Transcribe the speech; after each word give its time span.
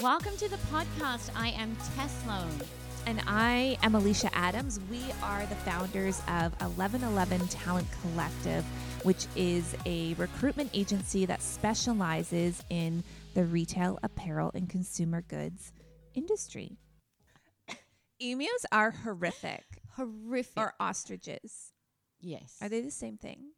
Welcome 0.00 0.36
to 0.38 0.48
the 0.48 0.56
podcast. 0.70 1.30
I 1.34 1.48
am 1.50 1.76
Tess 1.96 2.12
Sloan. 2.24 2.50
And 3.06 3.22
I 3.26 3.78
am 3.82 3.94
Alicia 3.94 4.34
Adams. 4.34 4.80
We 4.90 5.00
are 5.22 5.46
the 5.46 5.54
founders 5.56 6.18
of 6.28 6.52
1111 6.60 7.46
Talent 7.48 7.86
Collective, 8.02 8.64
which 9.04 9.26
is 9.36 9.74
a 9.86 10.14
recruitment 10.14 10.70
agency 10.74 11.24
that 11.26 11.40
specializes 11.40 12.62
in 12.68 13.04
the 13.34 13.44
retail, 13.44 13.98
apparel, 14.02 14.50
and 14.54 14.68
consumer 14.68 15.22
goods 15.22 15.72
industry. 16.14 16.78
Emus 18.18 18.66
are 18.72 18.90
horrific, 18.90 19.64
Horrific. 19.96 20.54
or 20.56 20.72
ostriches. 20.80 21.72
yes. 22.20 22.56
Are 22.62 22.68
they 22.68 22.80
the 22.80 22.90
same 22.90 23.18
thing? 23.18 23.50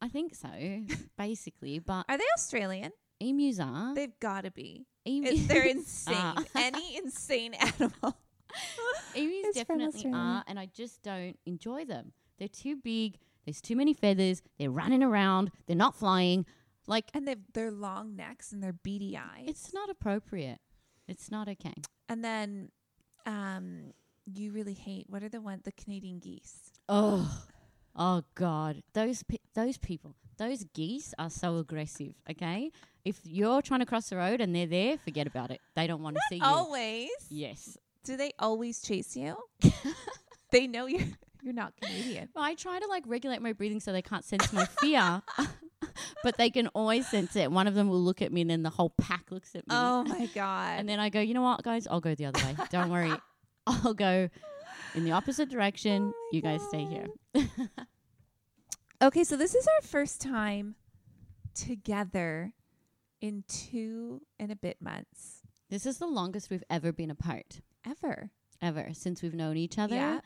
I 0.00 0.08
think 0.08 0.34
so, 0.34 0.48
basically. 1.18 1.78
But 1.80 2.04
Are 2.08 2.18
they 2.18 2.24
Australian? 2.36 2.92
emus 3.20 3.58
are. 3.58 3.94
They've 3.94 4.18
got 4.20 4.44
to 4.44 4.50
be. 4.50 4.86
Emus 5.04 5.32
It- 5.32 5.48
they're 5.48 5.66
insane. 5.76 6.14
are. 6.16 6.44
Any 6.54 6.96
insane 6.96 7.54
animal. 7.80 8.16
Emus 9.14 9.46
It's 9.46 9.58
definitely 9.58 10.10
are, 10.12 10.44
and 10.46 10.58
I 10.58 10.66
just 10.66 11.02
don't 11.02 11.38
enjoy 11.46 11.84
them. 11.86 12.12
They're 12.38 12.48
too 12.48 12.76
big. 12.76 13.18
There's 13.46 13.60
too 13.60 13.76
many 13.76 13.94
feathers. 13.94 14.42
They're 14.58 14.70
running 14.70 15.02
around. 15.02 15.50
They're 15.66 15.76
not 15.76 15.94
flying. 15.94 16.44
Like 16.86 17.10
And 17.14 17.26
they've 17.26 17.38
their 17.54 17.70
long 17.70 18.14
necks 18.16 18.52
and 18.52 18.62
their 18.62 18.72
beady 18.72 19.16
eyes. 19.16 19.44
it's 19.46 19.72
not 19.72 19.88
appropriate. 19.88 20.58
It's 21.08 21.30
not 21.30 21.48
okay. 21.48 21.74
And 22.08 22.24
then 22.24 22.70
um 23.26 23.92
you 24.34 24.52
really 24.52 24.74
hate 24.74 25.06
what 25.08 25.22
are 25.22 25.28
the 25.28 25.40
one 25.40 25.60
the 25.64 25.72
Canadian 25.72 26.18
geese? 26.18 26.72
Oh, 26.88 27.44
oh 27.96 28.22
God! 28.34 28.82
Those 28.92 29.22
pe- 29.22 29.38
those 29.54 29.78
people, 29.78 30.14
those 30.38 30.64
geese 30.74 31.14
are 31.18 31.30
so 31.30 31.56
aggressive. 31.58 32.14
Okay, 32.30 32.70
if 33.04 33.20
you're 33.24 33.62
trying 33.62 33.80
to 33.80 33.86
cross 33.86 34.08
the 34.08 34.16
road 34.16 34.40
and 34.40 34.54
they're 34.54 34.66
there, 34.66 34.98
forget 34.98 35.26
about 35.26 35.50
it. 35.50 35.60
They 35.74 35.86
don't 35.86 36.02
want 36.02 36.16
to 36.16 36.22
see 36.28 36.36
you. 36.36 36.44
Always. 36.44 37.10
Yes, 37.30 37.76
Do 38.04 38.16
they 38.16 38.32
always 38.38 38.80
chase 38.82 39.16
you? 39.16 39.36
they 40.50 40.66
know 40.66 40.86
you're 40.86 41.06
you're 41.42 41.54
not 41.54 41.74
Canadian. 41.80 42.28
I 42.36 42.54
try 42.54 42.78
to 42.78 42.86
like 42.86 43.04
regulate 43.06 43.42
my 43.42 43.52
breathing 43.52 43.80
so 43.80 43.92
they 43.92 44.02
can't 44.02 44.24
sense 44.24 44.52
my 44.52 44.64
fear, 44.80 45.22
but 46.22 46.36
they 46.36 46.50
can 46.50 46.68
always 46.68 47.08
sense 47.08 47.34
it. 47.34 47.50
One 47.50 47.66
of 47.66 47.74
them 47.74 47.88
will 47.88 48.00
look 48.00 48.22
at 48.22 48.32
me, 48.32 48.42
and 48.42 48.50
then 48.50 48.62
the 48.62 48.70
whole 48.70 48.90
pack 48.90 49.30
looks 49.30 49.54
at 49.54 49.66
me. 49.66 49.74
Oh 49.74 50.04
my 50.04 50.26
god. 50.26 50.78
And 50.78 50.88
then 50.88 51.00
I 51.00 51.08
go, 51.08 51.20
you 51.20 51.34
know 51.34 51.42
what, 51.42 51.62
guys? 51.62 51.86
I'll 51.88 52.00
go 52.00 52.14
the 52.14 52.26
other 52.26 52.40
way. 52.44 52.56
Don't 52.70 52.90
worry. 52.90 53.12
I'll 53.66 53.94
go 53.94 54.28
in 54.94 55.04
the 55.04 55.12
opposite 55.12 55.48
direction. 55.48 56.12
Oh 56.14 56.28
you 56.32 56.42
guys 56.42 56.60
stay 56.68 56.84
here. 56.84 57.06
okay, 59.02 59.24
so 59.24 59.36
this 59.36 59.54
is 59.54 59.66
our 59.66 59.82
first 59.82 60.20
time 60.20 60.76
together 61.54 62.52
in 63.22 63.44
two 63.48 64.20
and 64.38 64.52
a 64.52 64.56
bit 64.56 64.82
months. 64.82 65.40
This 65.70 65.86
is 65.86 65.96
the 65.98 66.06
longest 66.06 66.50
we've 66.50 66.64
ever 66.68 66.92
been 66.92 67.10
apart, 67.10 67.60
Ever. 67.86 68.28
ever 68.60 68.88
since 68.92 69.22
we've 69.22 69.32
known 69.32 69.56
each 69.56 69.78
other. 69.78 69.94
Yeah. 69.94 70.20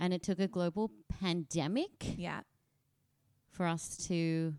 And 0.00 0.14
it 0.14 0.22
took 0.22 0.38
a 0.38 0.48
global 0.48 0.90
pandemic 1.20 2.16
Yeah. 2.16 2.40
for 3.50 3.66
us 3.66 3.96
to 4.08 4.54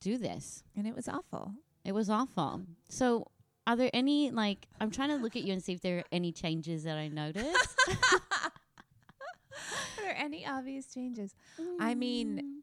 do 0.00 0.16
this. 0.18 0.62
And 0.76 0.86
it 0.86 0.94
was 0.94 1.08
awful. 1.08 1.54
It 1.84 1.92
was 1.92 2.08
awful. 2.08 2.62
So, 2.88 3.26
are 3.66 3.76
there 3.76 3.90
any, 3.94 4.30
like, 4.30 4.68
I'm 4.80 4.90
trying 4.90 5.08
to 5.08 5.16
look 5.16 5.36
at 5.36 5.42
you 5.42 5.52
and 5.54 5.62
see 5.64 5.72
if 5.72 5.80
there 5.80 5.98
are 5.98 6.04
any 6.12 6.30
changes 6.32 6.84
that 6.84 6.98
I 6.98 7.08
noticed. 7.08 7.78
Are 9.98 10.02
there 10.02 10.16
any 10.16 10.44
obvious 10.46 10.86
changes? 10.92 11.34
I 11.80 11.94
mean, 11.94 12.53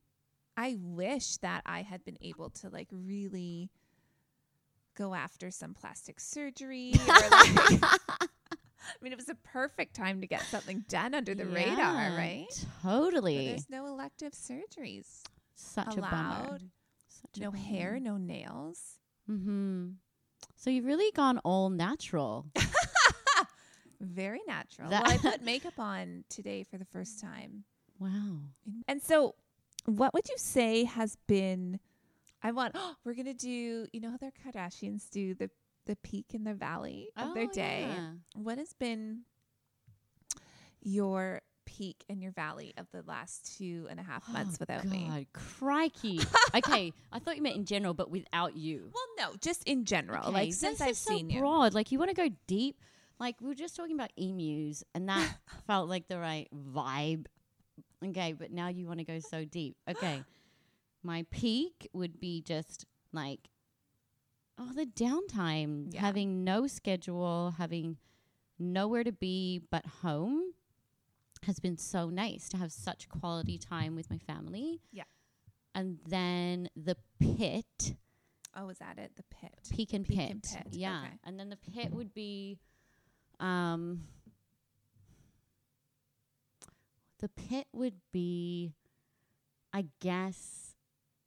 I 0.62 0.78
wish 0.80 1.38
that 1.38 1.62
I 1.66 1.82
had 1.82 2.06
been 2.06 2.18
able 2.22 2.50
to 2.62 2.70
like 2.70 2.88
really 2.92 3.70
go 4.96 5.14
after 5.16 5.50
some 5.52 5.74
plastic 5.74 6.20
surgery. 6.20 6.94
Or 6.94 7.08
like, 7.08 7.22
I 7.32 8.28
mean, 9.02 9.12
it 9.14 9.18
was 9.18 9.30
a 9.30 9.36
perfect 9.36 9.96
time 9.96 10.22
to 10.22 10.28
get 10.28 10.42
something 10.44 10.84
done 10.90 11.14
under 11.16 11.34
the 11.34 11.46
radar, 11.46 11.78
Yeah, 11.78 12.18
right? 12.18 12.46
But 12.84 12.90
Totally. 12.90 13.48
there's 13.48 13.70
no 13.70 13.88
elective 13.88 14.34
surgeries 14.34 15.24
Such 15.56 15.96
a 15.98 16.02
bummer. 16.02 16.18
allowed. 16.18 16.62
Such 17.08 17.38
a 17.38 17.40
No 17.42 17.52
bummer. 17.52 17.64
hair, 17.64 18.00
no 18.00 18.18
nails. 18.18 19.00
Mm-hmm. 19.30 19.90
So 20.58 20.70
you've 20.70 20.86
really 20.86 21.12
gone 21.16 21.38
all 21.40 21.70
natural. 21.70 22.46
Very 24.00 24.42
natural. 24.48 24.90
That- 24.90 25.04
well, 25.04 25.14
I 25.14 25.18
put 25.18 25.42
makeup 25.44 25.80
on 25.80 26.24
today 26.30 26.64
for 26.64 26.78
the 26.78 26.86
first 26.86 27.20
time. 27.20 27.64
wow. 28.00 28.38
And 28.88 29.02
so, 29.02 29.36
what 29.86 30.14
would 30.14 30.28
you 30.30 30.38
say 30.38 30.84
has 30.86 31.18
been? 31.28 31.80
I 32.44 32.52
want. 32.52 32.76
we're 33.06 33.14
gonna 33.14 33.34
do. 33.34 33.88
You 33.92 34.00
know 34.00 34.12
how 34.12 34.18
their 34.18 34.32
Kardashians 34.32 35.10
do 35.10 35.34
the 35.34 35.50
the 35.86 35.96
peak 35.98 36.34
and 36.34 36.46
the 36.46 36.54
valley 36.54 37.10
of 37.18 37.34
their 37.34 37.46
Oh, 37.50 37.54
day. 37.54 37.86
yeah. 37.88 38.12
What 38.36 38.58
has 38.60 38.74
been 38.74 39.22
your 40.82 41.42
peak 41.66 42.04
and 42.10 42.22
your 42.22 42.32
valley 42.32 42.74
of 42.78 42.88
the 42.92 43.02
last 43.08 43.58
two 43.58 43.88
and 43.90 44.00
a 44.00 44.04
half 44.04 44.24
oh, 44.30 44.34
months 44.34 44.56
Oh, 44.56 44.58
without 44.62 44.84
God, 44.84 44.92
me? 44.92 45.28
crikey. 45.34 46.20
okay, 46.56 46.94
I 47.12 47.20
thought 47.20 47.36
you 47.38 47.42
meant 47.42 47.56
in 47.56 47.66
general, 47.66 47.94
but 47.94 48.12
without 48.12 48.56
you. 48.58 48.92
Well, 48.94 49.30
no, 49.32 49.36
just 49.40 49.64
in 49.68 49.86
general. 49.86 50.26
Okay, 50.26 50.32
like 50.34 50.54
since 50.54 50.82
I've 50.82 50.98
so 50.98 51.16
seen 51.16 51.30
you. 51.30 51.40
broad. 51.40 51.74
Like 51.74 51.92
you 51.92 52.00
want 52.00 52.10
to 52.10 52.16
go 52.16 52.30
deep. 52.48 52.78
Like 53.20 53.36
we 53.40 53.48
were 53.48 53.56
just 53.56 53.76
talking 53.76 53.96
about 53.96 54.12
emus, 54.18 54.84
and 54.96 55.08
that 55.10 55.38
felt 55.68 55.88
like 55.90 56.08
the 56.08 56.20
right 56.20 56.48
vibe. 56.54 57.26
Okay, 58.06 58.34
but 58.34 58.52
now 58.52 58.68
you 58.68 58.88
want 58.88 59.00
to 59.00 59.06
go 59.06 59.20
so 59.20 59.46
deep. 59.46 59.76
Okay, 59.88 60.24
my 61.04 61.26
peak 61.32 61.88
would 61.94 62.20
be 62.20 62.42
just 62.42 62.86
like, 63.14 63.50
oh, 64.58 64.72
the 64.74 64.86
downtime, 64.86 65.94
Yeah. 65.94 66.02
having 66.02 66.44
no 66.44 66.68
schedule, 66.68 67.56
having 67.58 67.98
nowhere 68.60 69.04
to 69.04 69.12
be 69.12 69.62
but 69.72 69.86
home, 70.02 70.54
has 71.46 71.60
been 71.60 71.78
so 71.78 72.10
nice 72.10 72.48
to 72.50 72.58
have 72.58 72.72
such 72.72 73.10
quality 73.10 73.58
time 73.58 73.96
with 73.96 74.10
my 74.10 74.18
family. 74.20 74.82
Yeah. 74.92 75.04
and 75.74 76.00
then 76.08 76.70
the 76.76 76.98
pit 77.20 77.96
Oh, 78.54 78.68
is 78.68 78.80
that 78.80 78.98
it? 79.00 79.16
The 79.16 79.24
pit. 79.24 79.54
peak 79.72 79.94
and 79.94 80.06
peak 80.06 80.18
pit. 80.18 80.30
and 80.32 80.44
pit, 80.44 80.68
Yeah. 80.74 81.04
okay. 81.06 81.14
And 81.24 81.40
then 81.40 81.50
the 81.50 81.56
pit 81.56 81.92
would 81.94 82.14
be 82.14 82.60
um 83.40 84.04
the 87.22 87.30
pit 87.30 87.68
would 87.74 87.96
be 88.12 88.74
I 89.74 89.86
guess 90.02 90.76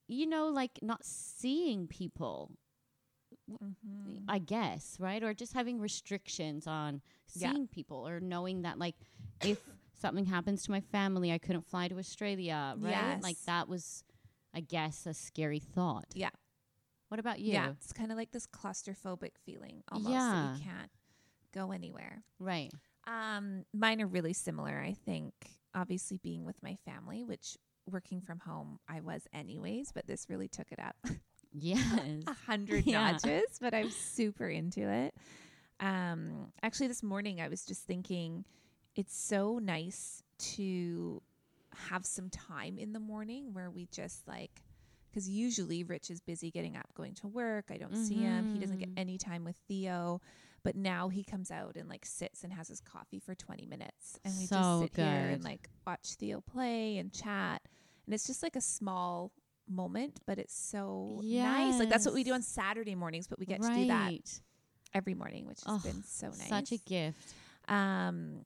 you 0.07 0.27
know 0.27 0.49
like 0.49 0.79
not 0.83 1.05
seeing 1.05 1.87
people 1.89 2.51
Mhm. 3.51 4.25
I 4.29 4.39
guess, 4.39 4.97
right? 5.01 5.23
Or 5.23 5.35
just 5.35 5.53
having 5.55 5.81
restrictions 5.81 6.67
on 6.67 7.03
Yeah. 7.35 7.53
seeing 7.53 7.67
people 7.69 8.07
or 8.07 8.21
knowing 8.21 8.63
that 8.63 8.79
like 8.79 8.97
if 9.43 9.61
something 9.95 10.27
happens 10.27 10.63
to 10.65 10.71
my 10.71 10.81
family 10.81 11.33
I 11.33 11.39
couldn't 11.39 11.67
fly 11.67 11.89
to 11.89 11.99
Australia, 11.99 12.75
right? 12.79 13.21
Like 13.23 13.39
that 13.47 13.69
was 13.69 14.05
I 14.53 14.61
guess 14.61 15.05
a 15.07 15.15
scary 15.15 15.59
thought. 15.59 16.07
Yeah. 16.15 16.31
What 17.09 17.19
about 17.21 17.41
you? 17.41 17.53
Yeah, 17.53 17.71
it's 17.71 17.93
kind 17.93 18.11
of 18.13 18.17
like 18.17 18.31
this 18.31 18.47
claustrophobic 18.47 19.37
feeling 19.45 19.83
almost 19.91 20.11
that 20.13 20.21
Yeah. 20.21 20.57
you 20.57 20.63
can't 20.63 20.91
go 21.53 21.71
anywhere. 21.73 22.25
Right. 22.39 22.73
Um, 23.07 23.65
mine 23.75 24.01
are 24.01 24.07
really 24.07 24.33
similar. 24.33 24.79
I 24.81 24.93
think 24.95 25.35
obviously 25.75 26.19
being 26.23 26.45
with 26.45 26.57
my 26.63 26.77
family, 26.85 27.25
which 27.25 27.57
working 27.91 28.21
from 28.21 28.39
home 28.41 28.79
I 28.89 29.01
was 29.01 29.23
anyways, 29.33 29.93
but 29.93 30.07
this 30.07 30.29
really 30.31 30.49
took 30.49 30.71
it 30.73 30.79
up 30.79 30.97
Yes. 31.53 31.79
a 32.27 32.35
hundred 32.51 32.87
Yeah. 32.87 33.13
notches. 33.13 33.59
But 33.61 33.75
I'm 33.75 33.91
super 33.91 34.49
into 34.49 34.89
it. 34.89 35.15
Um, 35.81 36.53
actually, 36.63 36.89
this 36.89 37.03
morning 37.03 37.41
I 37.41 37.49
was 37.49 37.65
just 37.65 37.85
thinking 37.85 38.45
it's 38.97 39.17
so 39.17 39.59
nice 39.59 40.23
to 40.57 41.21
have 41.91 42.07
some 42.07 42.31
time 42.31 42.79
in 42.79 42.93
the 42.93 43.01
morning 43.01 43.53
where 43.53 43.71
we 43.71 43.87
just 43.91 44.27
like 44.29 44.63
because 45.15 45.29
usually 45.29 45.85
Rich 45.85 46.11
is 46.11 46.21
busy 46.21 46.51
getting 46.51 46.77
up, 46.77 46.93
going 46.95 47.15
to 47.15 47.29
work. 47.29 47.67
I 47.71 47.77
don't 47.77 47.97
see 47.97 48.17
him. 48.17 48.49
He 48.53 48.59
doesn't 48.59 48.79
get 48.79 48.89
Mhm. 48.91 48.99
any 48.99 49.17
time 49.17 49.45
with 49.45 49.57
Theo. 49.69 50.21
But 50.65 50.75
now 50.75 51.09
he 51.09 51.23
comes 51.23 51.53
out 51.53 51.77
and 51.77 51.89
like 51.89 52.05
sits 52.05 52.43
and 52.43 52.53
has 52.53 52.67
his 52.67 52.81
coffee 52.81 53.21
for 53.21 53.33
20 53.35 53.65
minutes. 53.65 54.19
And 54.25 54.37
we 54.37 54.47
So 54.47 54.57
just 54.57 54.79
sit 54.97 54.97
here 54.97 55.29
and 55.29 55.45
like 55.45 55.71
watch 55.87 56.15
Theo 56.15 56.41
play 56.41 56.99
and 56.99 57.13
chat. 57.13 57.63
And 58.07 58.15
it's 58.15 58.27
just 58.27 58.43
like 58.43 58.57
a 58.57 58.61
small 58.61 59.31
moment, 59.69 60.19
but 60.27 60.39
it's 60.39 60.55
so 60.57 61.21
nice. 61.23 61.79
Like 61.79 61.91
that's 61.91 62.05
what 62.05 62.15
we 62.15 62.25
do 62.25 62.33
on 62.33 62.43
Saturday 62.43 62.97
mornings, 62.97 63.29
but 63.29 63.39
we 63.39 63.47
get 63.47 63.63
to 63.63 63.69
do 63.75 63.87
that 63.87 64.41
every 64.95 65.15
morning, 65.15 65.47
which 65.47 65.61
has 65.65 65.75
Oh, 65.75 65.79
been 65.79 66.03
so 66.03 66.29
nice. 66.31 66.49
Such 66.49 66.73
a 66.73 66.79
gift. 66.79 67.35
Um, 67.69 68.45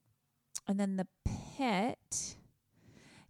and 0.67 0.79
then 0.79 0.97
the 0.97 1.07
pit. 1.25 2.37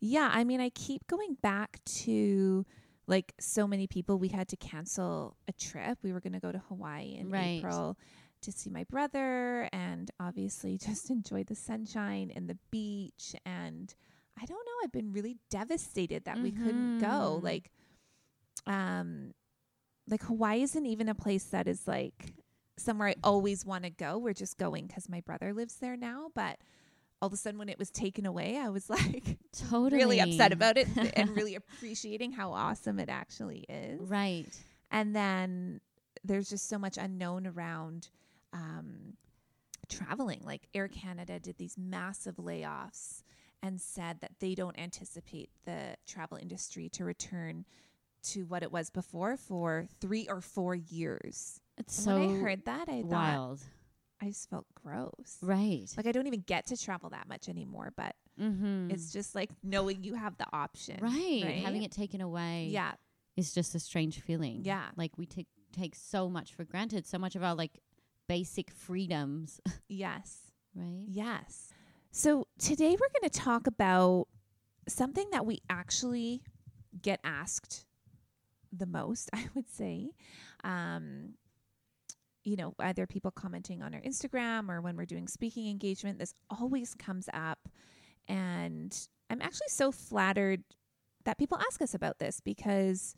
Yeah, 0.00 0.30
I 0.32 0.44
mean, 0.44 0.60
I 0.60 0.70
keep 0.70 1.06
going 1.06 1.34
back 1.42 1.78
to 1.84 2.64
like 3.08 3.32
so 3.40 3.66
many 3.66 3.86
people. 3.88 4.18
We 4.18 4.28
had 4.28 4.46
to 4.48 4.56
cancel 4.56 5.36
a 5.48 5.52
trip. 5.52 5.98
We 6.02 6.12
were 6.12 6.20
going 6.20 6.34
to 6.34 6.40
go 6.40 6.52
to 6.52 6.58
Hawaii 6.68 7.16
in 7.18 7.30
Right. 7.30 7.58
April 7.58 7.98
to 8.42 8.52
see 8.52 8.70
my 8.70 8.84
brother 8.84 9.68
and 9.72 10.10
obviously 10.20 10.78
just 10.88 11.10
enjoy 11.10 11.42
the 11.42 11.56
sunshine 11.56 12.30
and 12.36 12.48
the 12.48 12.58
beach. 12.70 13.34
And 13.44 13.92
I 14.40 14.44
don't 14.44 14.64
know, 14.64 14.72
I've 14.84 14.92
been 14.92 15.12
really 15.12 15.38
devastated 15.50 16.24
that 16.26 16.38
we 16.40 16.52
couldn't 16.52 16.98
go. 17.00 17.38
Mhm. 17.40 17.42
Like, 17.42 17.70
um, 18.66 19.32
like 20.06 20.22
Hawaii 20.22 20.62
isn't 20.62 20.86
even 20.86 21.08
a 21.08 21.14
place 21.14 21.44
that 21.46 21.66
is 21.66 21.86
like 21.88 22.34
somewhere 22.78 23.08
I 23.08 23.14
always 23.24 23.64
want 23.66 23.84
to 23.84 23.90
go. 23.90 24.18
We're 24.18 24.34
just 24.34 24.56
going 24.58 24.86
because 24.86 25.08
my 25.08 25.20
brother 25.20 25.52
lives 25.52 25.76
there 25.76 25.96
now. 25.96 26.30
But 26.34 26.58
all 27.20 27.26
of 27.26 27.32
a 27.32 27.36
sudden, 27.36 27.58
when 27.58 27.68
it 27.68 27.78
was 27.78 27.90
taken 27.90 28.26
away, 28.26 28.56
I 28.58 28.68
was 28.68 28.88
like 28.90 29.38
Totally. 29.70 30.02
really 30.02 30.20
upset 30.20 30.52
about 30.52 30.78
it 30.78 30.88
and 31.14 31.30
really 31.36 31.54
appreciating 31.54 32.32
how 32.32 32.52
awesome 32.52 32.98
it 32.98 33.08
actually 33.08 33.64
is. 33.68 34.00
Right. 34.00 34.46
And 34.90 35.14
then 35.14 35.80
there's 36.24 36.48
just 36.48 36.68
so 36.68 36.78
much 36.78 36.96
unknown 36.96 37.46
around 37.46 38.08
um, 38.52 39.14
traveling. 39.88 40.40
Like 40.44 40.68
Air 40.74 40.88
Canada 40.88 41.38
did 41.38 41.58
these 41.58 41.76
massive 41.76 42.36
layoffs 42.36 43.22
and 43.62 43.80
said 43.80 44.20
that 44.20 44.32
they 44.40 44.54
don't 44.54 44.78
anticipate 44.78 45.50
the 45.64 45.96
travel 46.06 46.38
industry 46.40 46.88
to 46.90 47.04
return 47.04 47.64
to 48.22 48.44
what 48.44 48.62
it 48.62 48.72
was 48.72 48.90
before 48.90 49.36
for 49.36 49.86
three 50.00 50.26
or 50.28 50.40
four 50.40 50.74
years. 50.74 51.60
It's 51.76 51.96
And 51.98 52.04
so 52.04 52.18
when 52.18 52.36
I 52.36 52.40
heard 52.40 52.64
that, 52.66 52.88
I 52.88 53.02
thought 53.02 53.10
wild. 53.10 53.60
I 54.20 54.26
just 54.26 54.50
felt 54.50 54.66
gross. 54.74 55.38
Right. 55.42 55.86
Like 55.96 56.06
I 56.06 56.12
don't 56.12 56.26
even 56.26 56.40
get 56.40 56.66
to 56.66 56.76
travel 56.76 57.10
that 57.10 57.28
much 57.28 57.48
anymore, 57.48 57.92
but 57.96 58.16
mm-hmm. 58.40 58.90
it's 58.90 59.12
just 59.12 59.34
like 59.34 59.50
knowing 59.62 60.02
you 60.02 60.14
have 60.14 60.36
the 60.38 60.46
option. 60.52 60.98
right. 61.00 61.42
right? 61.44 61.62
Having 61.64 61.84
it 61.84 61.92
taken 61.92 62.20
away 62.20 62.68
Yeah. 62.70 62.92
is 63.36 63.52
just 63.52 63.74
a 63.74 63.78
strange 63.80 64.20
feeling. 64.20 64.62
Yeah. 64.64 64.86
Like 64.96 65.12
we 65.16 65.26
take 65.26 65.46
take 65.72 65.94
so 65.94 66.28
much 66.28 66.54
for 66.54 66.64
granted, 66.64 67.06
so 67.06 67.18
much 67.18 67.36
of 67.36 67.42
our 67.42 67.54
like 67.54 67.78
basic 68.28 68.70
freedoms. 68.70 69.60
Yes. 69.88 70.38
right. 70.74 71.04
Yes. 71.06 71.72
So 72.10 72.46
today 72.58 72.90
we're 72.90 73.20
going 73.20 73.30
to 73.30 73.38
talk 73.38 73.66
about 73.66 74.26
something 74.88 75.28
that 75.30 75.46
we 75.46 75.60
actually 75.70 76.42
get 77.00 77.20
asked 77.22 77.86
the 78.72 78.86
most, 78.86 79.30
I 79.34 79.46
would 79.54 79.68
say. 79.68 80.10
Um, 80.64 81.34
you 82.44 82.56
know, 82.56 82.74
either 82.80 83.06
people 83.06 83.30
commenting 83.30 83.82
on 83.82 83.94
our 83.94 84.00
Instagram 84.00 84.68
or 84.70 84.80
when 84.80 84.96
we're 84.96 85.04
doing 85.06 85.28
speaking 85.28 85.68
engagement, 85.68 86.18
this 86.18 86.34
always 86.50 86.94
comes 86.94 87.28
up. 87.34 87.68
And 88.26 88.96
I'm 89.30 89.42
actually 89.42 89.68
so 89.68 89.90
flattered 89.92 90.62
that 91.24 91.38
people 91.38 91.58
ask 91.58 91.82
us 91.82 91.94
about 91.94 92.18
this 92.18 92.40
because, 92.40 93.14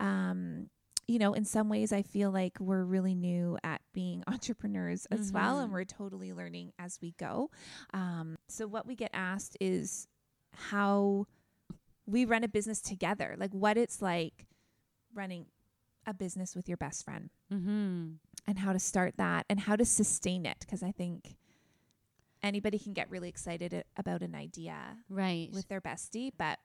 um, 0.00 0.68
you 1.08 1.18
know, 1.18 1.34
in 1.34 1.44
some 1.44 1.68
ways, 1.68 1.92
I 1.92 2.02
feel 2.02 2.30
like 2.30 2.58
we're 2.60 2.84
really 2.84 3.14
new 3.14 3.58
at 3.62 3.80
being 3.92 4.22
entrepreneurs 4.28 5.06
as 5.10 5.32
well, 5.32 5.58
and 5.58 5.70
Mhm. 5.70 5.72
we're 5.74 5.84
totally 5.84 6.32
learning 6.32 6.72
as 6.78 6.98
we 7.02 7.12
go. 7.18 7.50
Um, 7.92 8.36
so, 8.48 8.66
what 8.66 8.86
we 8.86 8.94
get 8.96 9.10
asked 9.12 9.56
is 9.60 10.06
how 10.54 11.26
we 12.06 12.24
run 12.24 12.44
a 12.44 12.48
business 12.48 12.80
together, 12.80 13.34
like 13.38 13.52
what 13.52 13.76
it's 13.76 14.00
like 14.02 14.46
running 15.14 15.46
a 16.06 16.14
business 16.14 16.56
with 16.56 16.68
your 16.68 16.76
best 16.78 17.04
friend 17.04 17.30
Mm-hmm. 17.52 18.12
And 18.46 18.58
how 18.58 18.72
to 18.72 18.78
start 18.78 19.14
that 19.16 19.46
and 19.48 19.60
how 19.60 19.76
to 19.76 19.84
sustain 19.84 20.44
it. 20.46 20.56
Because 20.60 20.82
I 20.82 20.90
think 20.92 21.36
anybody 22.42 22.78
can 22.78 22.92
get 22.92 23.10
really 23.10 23.28
excited 23.28 23.84
about 23.96 24.22
an 24.22 24.34
idea 24.34 24.98
Right. 25.08 25.50
with 25.52 25.68
their 25.68 25.80
bestie, 25.80 26.32
but 26.36 26.58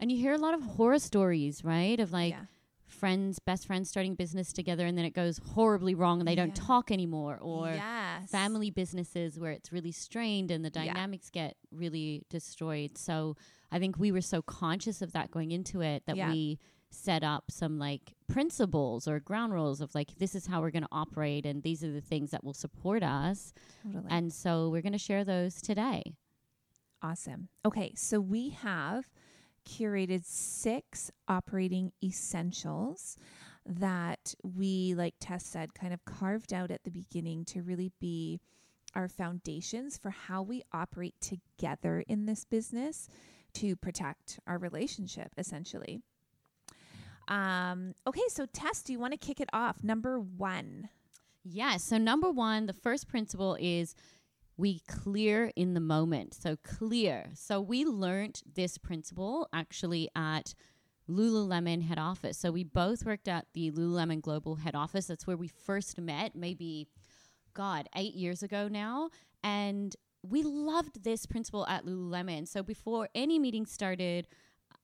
and 0.00 0.10
you 0.10 0.18
hear 0.18 0.34
a 0.34 0.38
lot 0.38 0.54
of 0.54 0.62
horror 0.62 0.98
stories, 0.98 1.64
right? 1.64 1.98
Of 2.00 2.12
like 2.12 2.32
yeah, 2.32 2.44
friends, 2.84 3.38
best 3.38 3.66
friends 3.66 3.88
starting 3.88 4.14
business 4.14 4.52
together 4.52 4.84
and 4.86 4.98
then 4.98 5.04
it 5.04 5.14
goes 5.14 5.38
horribly 5.38 5.94
wrong 5.94 6.20
and 6.20 6.28
they 6.28 6.34
don't 6.34 6.54
talk 6.54 6.90
anymore 6.90 7.38
or 7.40 7.68
yes. 7.70 8.28
family 8.30 8.70
businesses 8.70 9.38
where 9.38 9.52
it's 9.52 9.72
really 9.72 9.92
strained 9.92 10.50
and 10.50 10.64
the 10.64 10.70
Yeah. 10.74 10.86
dynamics 10.92 11.30
get 11.30 11.56
really 11.72 12.24
destroyed. 12.28 12.98
So 12.98 13.36
I 13.72 13.78
think 13.78 13.98
we 13.98 14.12
were 14.12 14.20
so 14.20 14.42
conscious 14.42 15.00
of 15.00 15.12
that 15.12 15.30
going 15.30 15.50
into 15.52 15.80
it 15.80 16.04
that 16.06 16.16
Yeah. 16.16 16.30
we 16.32 16.58
set 16.94 17.22
up 17.22 17.44
some 17.50 17.78
like 17.78 18.14
principles 18.28 19.06
or 19.06 19.20
ground 19.20 19.52
rules 19.52 19.80
of 19.80 19.94
like 19.94 20.16
this 20.18 20.34
is 20.34 20.46
how 20.46 20.60
we're 20.60 20.70
going 20.70 20.82
to 20.82 20.88
operate 20.92 21.44
and 21.44 21.62
these 21.62 21.84
are 21.84 21.92
the 21.92 22.00
things 22.00 22.30
that 22.30 22.44
will 22.44 22.54
support 22.54 23.02
us. 23.02 23.52
Totally. 23.82 24.04
And 24.08 24.32
so 24.32 24.68
we're 24.68 24.82
going 24.82 24.92
to 24.92 24.98
share 24.98 25.24
those 25.24 25.60
today. 25.60 26.14
Awesome. 27.02 27.48
Okay, 27.66 27.92
so 27.96 28.20
we 28.20 28.50
have 28.50 29.10
curated 29.68 30.24
six 30.24 31.10
operating 31.28 31.92
essentials 32.02 33.16
that 33.66 34.34
we, 34.42 34.94
like 34.94 35.14
Tess 35.20 35.44
said, 35.44 35.74
kind 35.74 35.92
of 35.92 36.04
carved 36.04 36.52
out 36.52 36.70
at 36.70 36.84
the 36.84 36.90
beginning 36.90 37.44
to 37.46 37.62
really 37.62 37.92
be 38.00 38.40
our 38.94 39.08
foundations 39.08 39.98
for 39.98 40.10
how 40.10 40.42
we 40.42 40.62
operate 40.72 41.14
together 41.20 42.04
in 42.06 42.26
this 42.26 42.44
business 42.44 43.08
to 43.54 43.76
protect 43.76 44.38
our 44.46 44.58
relationship, 44.58 45.32
essentially. 45.36 46.00
Um, 47.28 47.94
okay, 48.06 48.22
so 48.28 48.46
Tess, 48.46 48.82
do 48.82 48.92
you 48.92 48.98
want 48.98 49.12
to 49.12 49.18
kick 49.18 49.40
it 49.40 49.48
off? 49.52 49.82
Number 49.82 50.18
one. 50.18 50.88
Yes. 51.44 51.84
So, 51.84 51.98
number 51.98 52.30
one, 52.30 52.66
the 52.66 52.72
first 52.72 53.06
principle 53.06 53.56
is 53.60 53.94
we 54.56 54.80
clear 54.88 55.52
in 55.56 55.74
the 55.74 55.80
moment. 55.80 56.34
So, 56.34 56.56
clear. 56.56 57.30
So, 57.34 57.60
we 57.60 57.84
learned 57.84 58.42
this 58.54 58.78
principle 58.78 59.48
actually 59.52 60.08
at 60.16 60.54
Lululemon 61.08 61.82
head 61.82 61.98
office. 61.98 62.38
So, 62.38 62.50
we 62.50 62.64
both 62.64 63.04
worked 63.04 63.28
at 63.28 63.46
the 63.52 63.70
Lululemon 63.70 64.22
Global 64.22 64.56
head 64.56 64.74
office. 64.74 65.06
That's 65.06 65.26
where 65.26 65.36
we 65.36 65.48
first 65.48 66.00
met, 66.00 66.34
maybe, 66.34 66.88
God, 67.52 67.88
eight 67.94 68.14
years 68.14 68.42
ago 68.42 68.68
now. 68.68 69.10
And 69.42 69.94
we 70.22 70.42
loved 70.42 71.04
this 71.04 71.26
principle 71.26 71.66
at 71.66 71.84
Lululemon. 71.84 72.48
So, 72.48 72.62
before 72.62 73.10
any 73.14 73.38
meeting 73.38 73.66
started, 73.66 74.28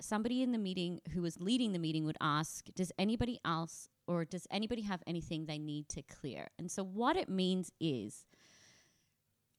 somebody 0.01 0.43
in 0.43 0.53
the 0.53 0.59
meeting 0.59 1.01
who 1.13 1.23
was 1.23 1.41
leading 1.41 1.73
the 1.73 1.79
meeting 1.79 2.05
would 2.05 2.17
ask, 2.21 2.67
Does 2.75 2.93
anybody 2.99 3.41
else 3.45 3.89
or 4.07 4.25
does 4.25 4.47
anybody 4.51 4.83
have 4.83 5.03
anything 5.07 5.47
they 5.47 5.59
need 5.59 5.89
to 5.91 6.03
clear? 6.03 6.49
And 6.59 6.71
so, 6.71 6.83
what 6.83 7.17
it 7.17 7.29
means 7.29 7.71
is, 7.81 8.25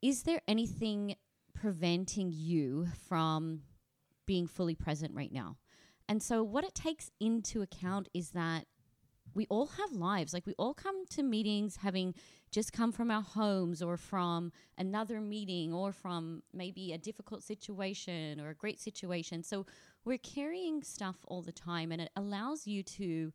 is 0.02 0.24
there 0.24 0.42
anything 0.48 1.16
preventing 1.54 2.32
you 2.34 2.88
from 3.08 3.62
being 4.26 4.48
fully 4.48 4.76
present 4.76 5.14
right 5.14 5.32
now? 5.32 5.58
And 6.10 6.22
so, 6.22 6.44
what 6.44 6.64
it 6.64 6.76
takes 6.76 7.12
into 7.20 7.62
account 7.62 8.10
is 8.14 8.32
that 8.32 8.66
we 9.34 9.48
all 9.50 9.68
have 9.68 9.94
lives. 9.94 10.34
Like, 10.34 10.46
we 10.46 10.54
all 10.58 10.74
come 10.74 11.06
to 11.12 11.24
meetings 11.24 11.78
having 11.78 12.14
just 12.52 12.74
come 12.74 12.92
from 12.92 13.10
our 13.10 13.22
homes 13.22 13.82
or 13.82 13.96
from 13.96 14.52
another 14.78 15.22
meeting 15.22 15.74
or 15.74 15.94
from 15.94 16.44
maybe 16.54 16.92
a 16.92 16.98
difficult 16.98 17.44
situation 17.44 18.42
or 18.42 18.50
a 18.50 18.56
great 18.56 18.80
situation. 18.80 19.44
So, 19.44 19.66
we're 20.04 20.18
carrying 20.18 20.84
stuff 20.84 21.18
all 21.28 21.42
the 21.42 21.52
time, 21.52 21.92
and 21.92 22.02
it 22.02 22.10
allows 22.16 22.68
you 22.68 22.84
to 22.84 23.34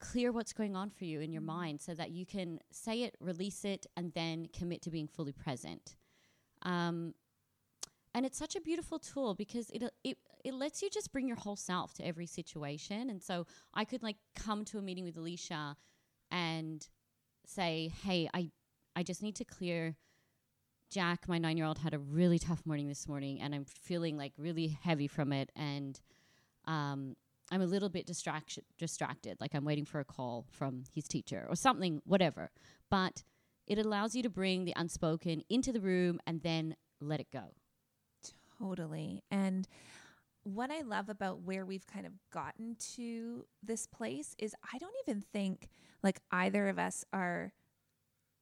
clear 0.00 0.32
what's 0.32 0.52
going 0.52 0.74
on 0.74 0.90
for 0.90 1.04
you 1.04 1.20
in 1.20 1.32
your 1.32 1.42
mind 1.42 1.80
so 1.80 1.94
that 1.94 2.10
you 2.10 2.26
can 2.26 2.58
say 2.72 3.02
it, 3.04 3.16
release 3.20 3.64
it, 3.64 3.86
and 3.96 4.12
then 4.14 4.46
commit 4.52 4.82
to 4.82 4.90
being 4.90 5.06
fully 5.06 5.32
present. 5.32 5.96
Um, 6.62 7.14
and 8.14 8.26
it's 8.26 8.36
such 8.38 8.56
a 8.56 8.60
beautiful 8.60 8.98
tool 8.98 9.34
because 9.34 9.70
it 9.70 9.82
it 10.04 10.18
it 10.44 10.54
lets 10.54 10.82
you 10.82 10.90
just 10.90 11.12
bring 11.12 11.26
your 11.26 11.36
whole 11.36 11.56
self 11.56 11.94
to 11.94 12.06
every 12.06 12.26
situation. 12.26 13.08
And 13.08 13.22
so 13.22 13.46
I 13.72 13.84
could 13.84 14.02
like 14.02 14.16
come 14.34 14.64
to 14.66 14.78
a 14.78 14.82
meeting 14.82 15.04
with 15.04 15.16
Alicia 15.16 15.76
and 16.30 16.86
say, 17.46 17.92
"Hey, 18.04 18.28
I 18.34 18.50
I 18.94 19.02
just 19.02 19.22
need 19.22 19.36
to 19.36 19.44
clear." 19.44 19.96
Jack, 20.92 21.26
my 21.26 21.38
nine 21.38 21.56
year 21.56 21.64
old, 21.64 21.78
had 21.78 21.94
a 21.94 21.98
really 21.98 22.38
tough 22.38 22.66
morning 22.66 22.86
this 22.86 23.08
morning, 23.08 23.40
and 23.40 23.54
I'm 23.54 23.64
feeling 23.64 24.18
like 24.18 24.34
really 24.36 24.68
heavy 24.82 25.06
from 25.06 25.32
it. 25.32 25.50
And 25.56 25.98
um, 26.66 27.16
I'm 27.50 27.62
a 27.62 27.66
little 27.66 27.88
bit 27.88 28.06
distracted, 28.06 29.36
like 29.40 29.54
I'm 29.54 29.64
waiting 29.64 29.86
for 29.86 30.00
a 30.00 30.04
call 30.04 30.44
from 30.50 30.84
his 30.94 31.08
teacher 31.08 31.46
or 31.48 31.56
something, 31.56 32.02
whatever. 32.04 32.50
But 32.90 33.24
it 33.66 33.78
allows 33.78 34.14
you 34.14 34.22
to 34.22 34.28
bring 34.28 34.66
the 34.66 34.74
unspoken 34.76 35.42
into 35.48 35.72
the 35.72 35.80
room 35.80 36.20
and 36.26 36.42
then 36.42 36.76
let 37.00 37.20
it 37.20 37.30
go. 37.32 37.54
Totally. 38.58 39.22
And 39.30 39.66
what 40.42 40.70
I 40.70 40.82
love 40.82 41.08
about 41.08 41.40
where 41.40 41.64
we've 41.64 41.86
kind 41.86 42.04
of 42.04 42.12
gotten 42.30 42.76
to 42.96 43.46
this 43.62 43.86
place 43.86 44.34
is 44.38 44.54
I 44.74 44.76
don't 44.76 44.94
even 45.08 45.22
think 45.32 45.70
like 46.02 46.20
either 46.30 46.68
of 46.68 46.78
us 46.78 47.02
are 47.14 47.54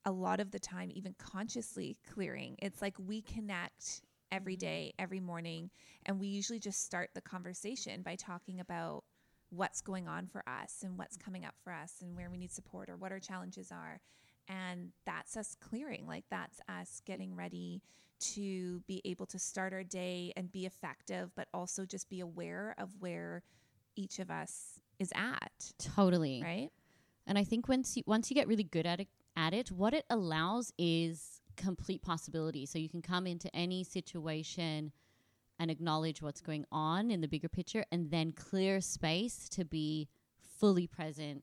a 0.05 0.11
lot 0.11 0.41
of 0.41 0.51
the 0.51 0.59
time 0.59 0.91
even 0.95 1.15
consciously 1.19 1.97
clearing. 2.13 2.57
It's 2.61 2.81
like 2.81 2.97
we 2.99 3.23
connect 3.23 4.03
every 4.33 4.55
mm-hmm. 4.55 4.67
day, 4.67 4.95
every 4.99 5.21
morning, 5.21 5.71
and 6.07 6.19
we 6.19 6.29
usually 6.29 6.59
just 6.59 6.85
start 6.85 7.11
the 7.15 7.21
conversation 7.21 8.03
by 8.03 8.17
talking 8.17 8.61
about 8.61 9.05
what's 9.51 9.81
going 9.81 10.07
on 10.07 10.27
for 10.27 10.43
us 10.49 10.83
and 10.83 10.97
what's 10.97 11.17
coming 11.17 11.45
up 11.45 11.55
for 11.63 11.73
us 11.73 11.95
and 12.01 12.17
where 12.17 12.31
we 12.31 12.39
need 12.39 12.53
support 12.53 12.89
or 12.89 12.97
what 12.97 13.13
our 13.13 13.19
challenges 13.19 13.73
are. 13.73 14.01
And 14.49 14.91
that's 15.05 15.37
us 15.37 15.57
clearing. 15.61 16.07
Like 16.07 16.25
that's 16.31 16.61
us 16.69 17.03
getting 17.05 17.35
ready 17.35 17.83
to 18.21 18.81
be 18.87 19.01
able 19.05 19.27
to 19.27 19.39
start 19.39 19.73
our 19.73 19.83
day 19.83 20.33
and 20.37 20.53
be 20.53 20.67
effective, 20.67 21.31
but 21.35 21.49
also 21.53 21.85
just 21.85 22.09
be 22.09 22.21
aware 22.21 22.75
of 22.79 22.91
where 23.01 23.43
each 23.97 24.19
of 24.19 24.31
us 24.31 24.81
is 24.99 25.13
at. 25.15 25.73
Totally. 25.79 26.43
Right? 26.43 26.71
And 27.27 27.39
I 27.39 27.45
think 27.45 27.69
once 27.69 27.97
you 27.97 28.03
once 28.07 28.31
you 28.31 28.35
get 28.35 28.49
really 28.49 28.65
good 28.65 28.87
at 28.87 29.01
it, 29.01 29.09
at 29.41 29.55
it, 29.55 29.71
what 29.71 29.95
it 29.95 30.05
allows 30.11 30.73
is 30.79 31.41
complete 31.57 32.03
possibility. 32.03 32.67
So 32.67 32.79
you 32.79 32.89
can 32.89 33.03
come 33.03 33.27
into 33.27 33.55
any 33.57 33.85
situation 33.85 34.93
and 35.59 35.71
acknowledge 35.71 36.23
what's 36.23 36.41
going 36.41 36.65
on 36.71 37.11
in 37.11 37.21
the 37.21 37.29
bigger 37.29 37.49
picture 37.49 37.85
and 37.91 38.11
then 38.11 38.33
clear 38.33 38.81
space 38.81 39.49
to 39.51 39.65
be 39.65 40.09
fully 40.59 40.87
present 40.87 41.43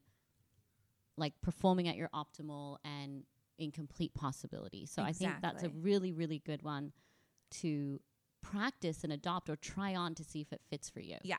like 1.17 1.33
performing 1.41 1.87
at 1.87 1.95
your 1.95 2.09
optimal 2.13 2.77
and 2.85 3.23
in 3.57 3.71
complete 3.71 4.13
possibility. 4.13 4.85
So 4.85 5.01
I 5.01 5.11
think 5.11 5.33
that's 5.41 5.63
a 5.63 5.69
really, 5.69 6.11
really 6.11 6.39
good 6.45 6.61
one 6.61 6.91
to 7.61 7.99
practice 8.43 9.03
and 9.03 9.11
adopt 9.11 9.49
or 9.49 9.55
try 9.55 9.95
on 9.95 10.13
to 10.15 10.23
see 10.23 10.41
if 10.41 10.53
it 10.53 10.61
fits 10.69 10.89
for 10.89 10.99
you. 10.99 11.17
Yeah. 11.23 11.37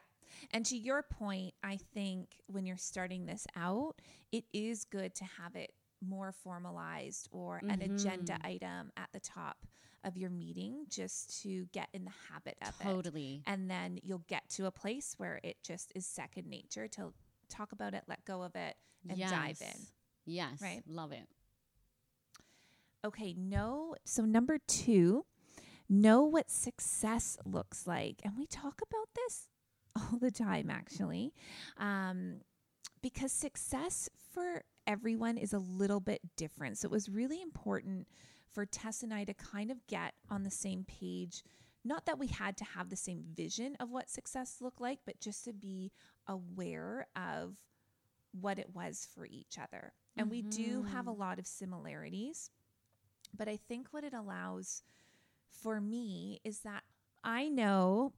And 0.50 0.66
to 0.66 0.76
your 0.76 1.02
point, 1.02 1.54
I 1.62 1.78
think 1.94 2.38
when 2.48 2.66
you're 2.66 2.76
starting 2.76 3.26
this 3.26 3.46
out, 3.56 4.02
it 4.32 4.44
is 4.52 4.84
good 4.84 5.14
to 5.16 5.24
have 5.24 5.54
it 5.54 5.72
more 6.00 6.32
formalized 6.32 7.28
or 7.32 7.58
an 7.68 7.82
agenda 7.82 8.34
Mhm. 8.34 8.44
item 8.46 8.92
at 8.96 9.10
the 9.12 9.20
top 9.20 9.66
of 10.04 10.16
your 10.16 10.30
meeting 10.30 10.86
just 10.88 11.42
to 11.42 11.66
get 11.66 11.88
in 11.92 12.04
the 12.04 12.12
habit 12.30 12.56
of 12.62 12.68
it. 12.80 12.84
Totally. 12.84 13.42
And 13.46 13.68
then 13.70 13.98
you'll 14.02 14.24
get 14.28 14.48
to 14.50 14.66
a 14.66 14.70
place 14.70 15.14
where 15.18 15.40
it 15.42 15.62
just 15.62 15.92
is 15.94 16.06
second 16.06 16.46
nature 16.48 16.86
to 16.88 17.12
talk 17.48 17.72
about 17.72 17.94
it, 17.94 18.04
let 18.06 18.24
go 18.24 18.42
of 18.42 18.54
it, 18.54 18.76
and 19.08 19.18
dive 19.18 19.60
in. 19.60 19.86
Yes. 20.24 20.60
Right? 20.62 20.82
Love 20.86 21.12
it. 21.12 21.28
Okay, 23.04 23.32
know. 23.32 23.94
So, 24.04 24.24
number 24.24 24.58
two, 24.58 25.24
know 25.88 26.22
what 26.22 26.50
success 26.50 27.38
looks 27.44 27.86
like. 27.86 28.20
And 28.24 28.36
we 28.36 28.46
talk 28.46 28.80
about 28.82 29.08
this 29.14 29.48
all 29.96 30.18
the 30.18 30.30
time, 30.30 30.68
actually, 30.70 31.32
um, 31.76 32.40
because 33.02 33.32
success 33.32 34.08
for 34.32 34.62
everyone 34.88 35.36
is 35.36 35.52
a 35.52 35.58
little 35.60 36.00
bit 36.00 36.20
different. 36.36 36.78
So, 36.78 36.86
it 36.86 36.90
was 36.90 37.08
really 37.08 37.40
important 37.40 38.08
for 38.50 38.66
Tess 38.66 39.04
and 39.04 39.14
I 39.14 39.22
to 39.24 39.34
kind 39.34 39.70
of 39.70 39.86
get 39.86 40.14
on 40.28 40.42
the 40.42 40.50
same 40.50 40.84
page. 40.84 41.44
Not 41.84 42.06
that 42.06 42.18
we 42.18 42.26
had 42.26 42.56
to 42.56 42.64
have 42.64 42.90
the 42.90 42.96
same 42.96 43.22
vision 43.34 43.76
of 43.78 43.90
what 43.90 44.10
success 44.10 44.56
looked 44.60 44.80
like, 44.80 44.98
but 45.06 45.20
just 45.20 45.44
to 45.44 45.52
be 45.52 45.92
aware 46.26 47.06
of 47.14 47.56
what 48.32 48.58
it 48.58 48.74
was 48.74 49.06
for 49.14 49.24
each 49.26 49.58
other. 49.62 49.92
And 50.16 50.30
we 50.30 50.42
do 50.42 50.82
have 50.82 51.06
a 51.06 51.12
mm-hmm. 51.12 51.20
lot 51.20 51.38
of 51.38 51.46
similarities. 51.46 52.50
But 53.36 53.48
I 53.48 53.58
think 53.68 53.88
what 53.90 54.04
it 54.04 54.14
allows 54.14 54.82
for 55.50 55.80
me 55.80 56.40
is 56.44 56.60
that 56.60 56.82
I 57.22 57.48
know 57.48 58.12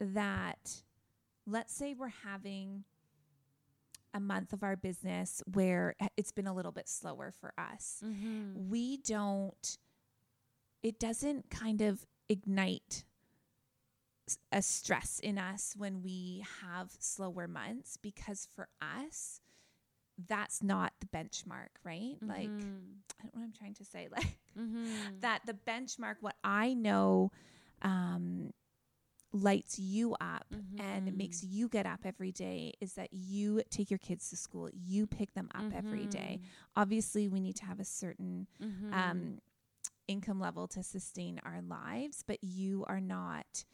that, 0.00 0.82
let's 1.46 1.74
say 1.74 1.94
we're 1.94 2.08
having 2.08 2.84
a 4.12 4.20
month 4.20 4.52
of 4.52 4.62
our 4.62 4.76
business 4.76 5.42
where 5.52 5.94
it's 6.16 6.32
been 6.32 6.46
a 6.46 6.54
little 6.54 6.72
bit 6.72 6.88
slower 6.88 7.32
for 7.40 7.52
us. 7.58 8.02
Mm-hmm. 8.04 8.68
We 8.68 8.96
don't, 8.98 9.78
it 10.82 10.98
doesn't 10.98 11.50
kind 11.50 11.80
of 11.80 12.06
ignite 12.28 13.04
a 14.52 14.62
stress 14.62 15.20
in 15.22 15.38
us 15.38 15.74
when 15.76 16.02
we 16.02 16.44
have 16.62 16.90
slower 16.98 17.48
months 17.48 17.96
because 17.96 18.46
for 18.54 18.68
us, 18.80 19.40
that's 20.28 20.62
not 20.62 20.92
the 21.00 21.06
benchmark, 21.06 21.70
right? 21.84 22.16
Like, 22.20 22.48
I 22.48 23.22
don't 23.22 23.34
know 23.34 23.40
what 23.40 23.44
I'm 23.44 23.52
trying 23.52 23.74
to 23.74 23.84
say. 23.84 24.08
Like, 24.16 24.38
mm-hmm. 24.58 25.20
that 25.20 25.40
the 25.46 25.54
benchmark, 25.54 26.16
what 26.20 26.36
I 26.44 26.74
know 26.74 27.30
um, 27.82 28.52
lights 29.32 29.78
you 29.78 30.14
up 30.20 30.46
and 30.80 31.16
makes 31.16 31.44
you 31.44 31.68
get 31.68 31.86
up 31.86 32.00
every 32.04 32.32
day 32.32 32.72
is 32.80 32.94
that 32.94 33.08
you 33.12 33.62
take 33.70 33.90
your 33.90 33.98
kids 33.98 34.28
to 34.30 34.36
school, 34.36 34.68
you 34.72 35.06
pick 35.06 35.34
them 35.34 35.48
up 35.54 35.62
every 35.76 36.06
day. 36.06 36.40
Obviously, 36.76 37.28
we 37.28 37.38
need 37.40 37.56
to 37.56 37.64
have 37.64 37.78
a 37.80 37.84
certain 37.84 38.46
Mm-hmm. 38.62 38.92
um, 38.92 39.38
income 40.08 40.40
level 40.40 40.66
to 40.66 40.82
sustain 40.82 41.40
our 41.44 41.60
lives, 41.62 42.24
but 42.26 42.42
you 42.42 42.84
are 42.88 43.00
not 43.00 43.64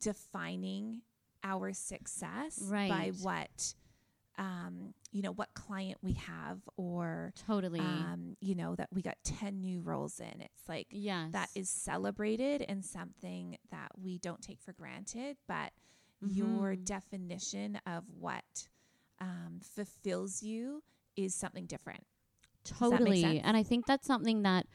defining 0.00 1.02
our 1.44 1.72
success 1.72 2.60
by 2.88 3.12
what. 3.22 3.74
Um, 4.38 4.94
you 5.10 5.22
know 5.22 5.32
what 5.32 5.52
client 5.54 5.98
we 6.02 6.12
have 6.12 6.60
or 6.76 7.32
totally. 7.46 7.80
um, 7.80 8.36
you 8.40 8.54
know, 8.54 8.74
that 8.76 8.88
we 8.92 9.02
got 9.02 9.16
10 9.24 9.60
new 9.60 9.80
roles 9.80 10.20
in. 10.20 10.40
It's 10.40 10.68
like 10.68 10.86
yes. 10.90 11.32
that 11.32 11.48
is 11.56 11.68
celebrated 11.68 12.64
and 12.68 12.84
something 12.84 13.58
that 13.72 13.88
we 14.00 14.18
don't 14.18 14.40
take 14.40 14.60
for 14.60 14.72
granted, 14.72 15.36
but 15.48 15.72
your 16.20 16.74
Mhm. 16.74 16.84
definition 16.84 17.80
of 17.86 18.04
what 18.18 18.68
um, 19.20 19.60
fulfills 19.62 20.42
you 20.42 20.82
is 21.16 21.34
something 21.34 21.66
different. 21.66 22.04
Totally. 22.64 23.40
And 23.40 23.56
I 23.56 23.62
think 23.62 23.86
that's 23.86 24.06
something 24.06 24.42
that 24.42 24.66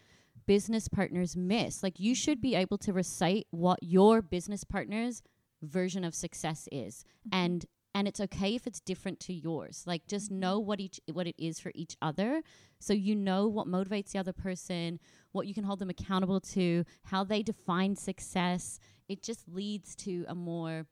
business 0.45 0.87
partners 0.89 1.37
miss. 1.37 1.83
Like 1.83 1.99
you 1.99 2.15
should 2.15 2.41
be 2.41 2.55
able 2.55 2.77
to 2.79 2.91
recite 2.91 3.47
what 3.51 3.79
your 3.81 4.21
business 4.21 4.63
partner's 4.63 5.21
version 5.61 6.03
of 6.03 6.13
success 6.13 6.67
is. 6.71 7.05
And 7.31 7.65
and 7.95 8.07
it's 8.07 8.19
okay 8.19 8.55
if 8.55 8.65
it's 8.65 8.79
different 8.79 9.19
to 9.21 9.33
yours. 9.33 9.83
Like 9.85 10.07
just 10.07 10.31
know 10.31 10.59
what 10.59 10.79
each 10.79 10.99
what 11.11 11.27
it 11.27 11.35
is 11.37 11.59
for 11.59 11.71
each 11.75 11.95
other 12.01 12.41
so 12.83 12.91
you 12.91 13.15
know 13.15 13.47
what 13.47 13.65
motivates 13.65 14.11
the 14.11 14.19
other 14.19 14.33
person, 14.33 14.99
what 15.31 15.47
you 15.47 15.53
can 15.53 15.63
hold 15.63 15.79
them 15.79 15.89
accountable 15.89 16.41
to, 16.41 16.83
how 17.05 17.23
they 17.23 17.41
define 17.41 17.95
success. 17.95 18.77
It 19.07 19.23
just 19.23 19.47
leads 19.47 19.95
to 19.97 20.25
a 20.27 20.35
more 20.35 20.85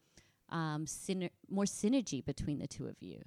um, 0.50 0.86
syner- 0.86 1.32
more 1.50 1.66
synergy 1.66 2.24
between 2.24 2.60
the 2.60 2.68
two 2.68 2.88
of 2.88 2.96
you. 3.02 3.22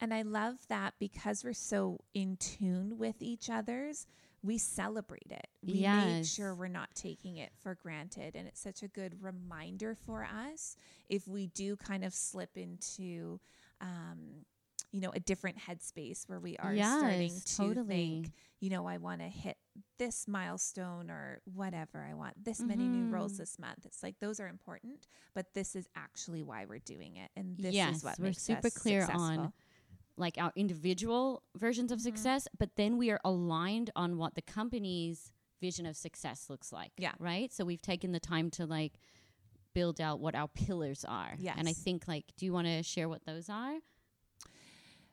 And 0.00 0.12
I 0.12 0.22
love 0.22 0.56
that 0.68 0.94
because 0.98 1.44
we're 1.44 1.52
so 1.52 1.98
in 2.12 2.36
tune 2.36 2.98
with 2.98 3.16
each 3.20 3.48
other's, 3.48 4.06
we 4.42 4.58
celebrate 4.58 5.30
it. 5.30 5.46
We 5.62 5.82
make 6.16 6.26
sure 6.26 6.54
we're 6.54 6.68
not 6.68 6.94
taking 6.94 7.36
it 7.36 7.50
for 7.62 7.74
granted. 7.74 8.34
And 8.36 8.46
it's 8.48 8.60
such 8.60 8.82
a 8.82 8.88
good 8.88 9.22
reminder 9.22 9.94
for 10.06 10.24
us 10.24 10.76
if 11.08 11.28
we 11.28 11.46
do 11.48 11.76
kind 11.76 12.04
of 12.04 12.14
slip 12.14 12.56
into, 12.56 13.38
um, 13.80 14.44
you 14.92 15.00
know, 15.00 15.10
a 15.14 15.20
different 15.20 15.58
headspace 15.58 16.28
where 16.28 16.40
we 16.40 16.56
are 16.56 16.74
starting 16.98 17.40
to 17.44 17.56
totally. 17.56 17.86
think, 18.22 18.32
you 18.60 18.70
know, 18.70 18.86
I 18.86 18.96
want 18.96 19.20
to 19.20 19.28
hit 19.28 19.56
this 19.98 20.26
milestone 20.26 21.10
or 21.10 21.40
whatever. 21.44 22.06
I 22.10 22.14
want 22.14 22.42
this 22.44 22.60
many 22.60 22.88
new 22.88 23.06
roles 23.12 23.34
Mhm. 23.34 23.38
this 23.38 23.58
month. 23.58 23.84
It's 23.86 24.02
like 24.02 24.18
those 24.20 24.40
are 24.40 24.48
important, 24.48 25.06
but 25.34 25.52
this 25.54 25.76
is 25.76 25.86
actually 25.94 26.42
why 26.42 26.64
we're 26.64 26.78
doing 26.80 27.16
it. 27.16 27.30
And 27.36 27.56
this 27.58 27.74
yes, 27.74 27.96
is 27.98 28.04
what 28.04 28.18
we're 28.18 28.26
makes 28.28 28.42
super 28.42 28.66
us 28.68 28.74
clear 28.74 29.02
successful. 29.02 29.22
on 29.22 29.52
like 30.20 30.36
our 30.38 30.52
individual 30.54 31.42
versions 31.56 31.90
of 31.90 31.98
Mhm. 31.98 32.02
success, 32.02 32.46
but 32.56 32.76
then 32.76 32.96
we 32.98 33.10
are 33.10 33.20
aligned 33.24 33.90
on 33.96 34.16
what 34.18 34.34
the 34.34 34.42
company's 34.42 35.32
vision 35.60 35.86
of 35.86 35.96
success 35.96 36.48
looks 36.48 36.72
like. 36.72 36.92
Yeah. 36.96 37.14
Right? 37.18 37.52
So 37.52 37.64
we've 37.64 37.82
taken 37.82 38.12
the 38.12 38.20
time 38.20 38.50
to 38.52 38.66
like 38.66 38.98
build 39.74 40.00
out 40.00 40.20
what 40.20 40.34
our 40.34 40.48
pillars 40.48 41.04
are. 41.04 41.36
And 41.56 41.68
I 41.68 41.72
think 41.72 42.06
like 42.06 42.32
do 42.36 42.44
you 42.46 42.52
want 42.52 42.66
to 42.66 42.82
share 42.82 43.08
what 43.08 43.24
those 43.24 43.48
are? 43.48 43.80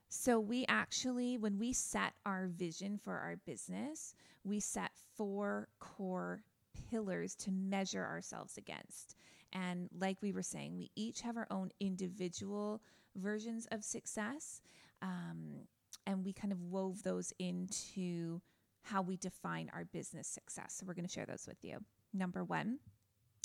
So 0.09 0.39
we 0.39 0.65
actually, 0.67 1.37
when 1.37 1.57
we 1.59 1.73
set 1.73 2.13
our 2.25 2.47
vision 2.47 2.97
for 2.97 3.17
our 3.17 3.35
business, 3.35 4.15
we 4.43 4.59
set 4.61 4.91
four 5.15 5.67
core 5.79 6.43
pillars 6.89 7.35
to 7.35 7.51
measure 7.51 8.05
ourselves 8.05 8.57
against. 8.57 9.15
And 9.51 9.89
like 9.97 10.21
we 10.21 10.31
were 10.31 10.43
saying, 10.43 10.77
we 10.77 10.91
each 10.95 11.21
have 11.21 11.35
our 11.35 11.47
own 11.51 11.71
individual 11.79 12.81
versions 13.15 13.67
of 13.71 13.83
success. 13.83 14.61
Um, 15.01 15.68
and 16.06 16.24
we 16.24 16.34
kind 16.34 16.54
of 16.54 16.62
wove 16.62 17.04
those 17.04 17.34
into 17.39 18.42
how 18.84 19.01
we 19.01 19.18
define 19.18 19.70
our 19.74 19.86
business 19.86 20.27
success. 20.27 20.75
So 20.77 20.86
we're 20.86 20.94
going 20.94 21.08
to 21.08 21.12
share 21.12 21.25
those 21.25 21.46
with 21.48 21.58
you. 21.62 21.80
Number 22.13 22.44
one 22.44 22.80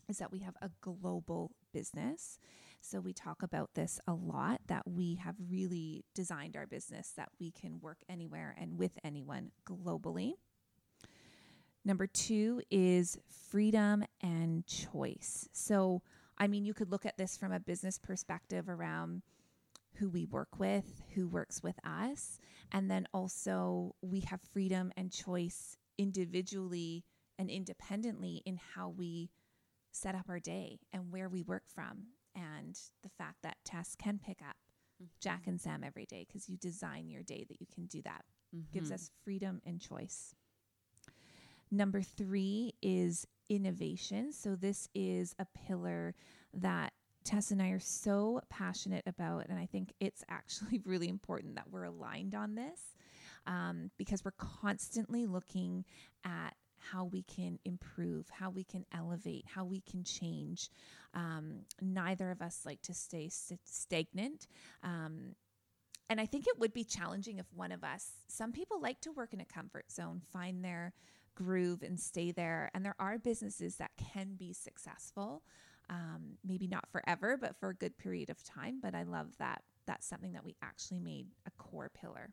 is 0.09 0.19
that 0.19 0.31
we 0.31 0.41
have 0.41 0.55
a 0.63 0.71
global 0.81 1.53
business. 1.73 2.39
So 2.81 3.01
we 3.01 3.13
talk 3.13 3.43
about 3.43 3.71
this 3.75 4.01
a 4.07 4.15
lot 4.15 4.61
that 4.67 4.83
we 4.87 5.17
have 5.17 5.37
really 5.51 6.05
designed 6.15 6.57
our 6.57 6.67
business 6.67 7.13
that 7.17 7.29
we 7.41 7.51
can 7.51 7.81
work 7.81 7.99
anywhere 8.09 8.55
and 8.61 8.79
with 8.79 8.99
anyone 9.05 9.51
globally. 9.67 10.33
Number 11.85 12.07
two 12.07 12.63
is 12.71 13.19
freedom 13.51 14.05
and 14.21 14.65
choice. 14.67 15.49
So, 15.53 16.03
I 16.39 16.47
mean, 16.47 16.65
you 16.65 16.75
could 16.75 16.91
look 16.91 17.07
at 17.07 17.17
this 17.17 17.37
from 17.37 17.53
a 17.53 17.61
business 17.61 17.99
perspective 17.99 18.69
around 18.69 19.23
who 20.03 20.11
we 20.11 20.25
work 20.25 20.59
with, 20.59 21.01
who 21.15 21.29
works 21.29 21.63
with 21.63 21.77
us, 21.87 22.41
and 22.73 22.91
then 22.91 23.07
also 23.15 23.95
we 24.03 24.19
have 24.21 24.41
freedom 24.53 24.91
and 24.97 25.13
choice 25.13 25.77
individually 25.97 27.05
and 27.39 27.49
independently 27.49 28.43
in 28.45 28.59
how 28.75 28.89
we 28.89 29.31
set 29.93 30.17
up 30.17 30.27
our 30.29 30.41
day 30.41 30.81
and 30.93 31.13
where 31.13 31.29
we 31.29 31.43
work 31.43 31.63
from 31.69 32.03
and 32.35 32.81
the 33.03 33.09
fact 33.09 33.37
that 33.45 33.57
Tess 33.65 33.95
can 33.95 34.19
pick 34.19 34.41
up 34.43 34.57
Jack 35.21 35.47
and 35.47 35.61
Sam 35.61 35.85
every 35.85 36.07
day 36.07 36.25
because 36.27 36.49
you 36.49 36.57
design 36.57 37.09
your 37.09 37.23
day 37.23 37.45
that 37.49 37.61
you 37.61 37.67
can 37.73 37.87
do 37.87 38.03
that. 38.03 38.25
Gives 38.73 38.91
Mhm. 38.91 38.95
us 38.95 39.11
freedom 39.23 39.63
and 39.65 39.81
choice. 39.81 40.35
Number 41.71 42.03
three 42.03 42.75
is 42.83 43.27
innovation. 43.49 44.33
So, 44.33 44.57
this 44.57 44.89
is 44.95 45.35
a 45.39 45.47
pillar 45.47 46.15
that 46.53 46.93
Tess 47.25 47.51
and 47.51 47.63
I 47.63 47.69
are 47.69 47.81
so 47.81 48.41
passionate 48.49 49.05
about. 49.07 49.47
And 49.49 49.59
I 49.59 49.67
think 49.67 49.93
it's 50.01 50.25
actually 50.29 50.81
really 50.85 51.09
important 51.09 51.55
that 51.57 51.71
we're 51.71 51.85
aligned 51.85 52.35
on 52.35 52.55
this 52.55 52.81
um, 53.47 53.91
because 53.99 54.25
we're 54.25 54.33
constantly 54.33 55.27
looking 55.27 55.85
at 56.25 56.55
how 56.91 57.05
we 57.05 57.23
can 57.23 57.59
improve, 57.65 58.29
how 58.29 58.51
we 58.51 58.65
can 58.65 58.85
elevate, 58.93 59.45
how 59.47 59.65
we 59.65 59.81
can 59.81 60.03
change. 60.03 60.69
Um, 61.15 61.61
neither 61.81 62.31
of 62.31 62.43
us 62.43 62.63
like 62.67 62.83
to 62.83 62.95
stay 62.95 63.29
st- 63.29 63.61
stagnant. 63.65 64.49
Um, 64.83 65.37
and 66.11 66.21
I 66.21 66.27
think 66.27 66.47
it 66.47 66.59
would 66.59 66.73
be 66.73 66.85
challenging 66.85 67.39
if 67.39 67.47
one 67.55 67.73
of 67.73 67.85
us, 67.85 68.11
some 68.29 68.53
people 68.53 68.81
like 68.81 69.01
to 69.03 69.13
work 69.13 69.33
in 69.33 69.41
a 69.41 69.45
comfort 69.45 69.91
zone, 69.91 70.21
find 70.33 70.65
their 70.65 70.93
groove 71.35 71.83
and 71.83 71.99
stay 71.99 72.33
there. 72.33 72.71
And 72.75 72.85
there 72.85 72.97
are 72.99 73.19
businesses 73.19 73.77
that 73.77 73.93
can 73.97 74.35
be 74.35 74.53
successful, 74.53 75.43
um, 75.93 76.39
maybe 76.45 76.67
not 76.67 76.89
forever, 76.91 77.37
but 77.37 77.55
for 77.57 77.69
a 77.69 77.75
good 77.75 77.97
period 77.99 78.31
of 78.31 78.43
time. 78.43 78.81
But 78.83 78.95
I 78.95 79.03
love 79.03 79.37
that 79.39 79.63
that's 79.87 80.07
something 80.07 80.33
that 80.33 80.45
we 80.45 80.57
actually 80.63 81.01
made 81.01 81.27
a 81.47 81.51
core 81.63 81.91
pillar 81.95 82.31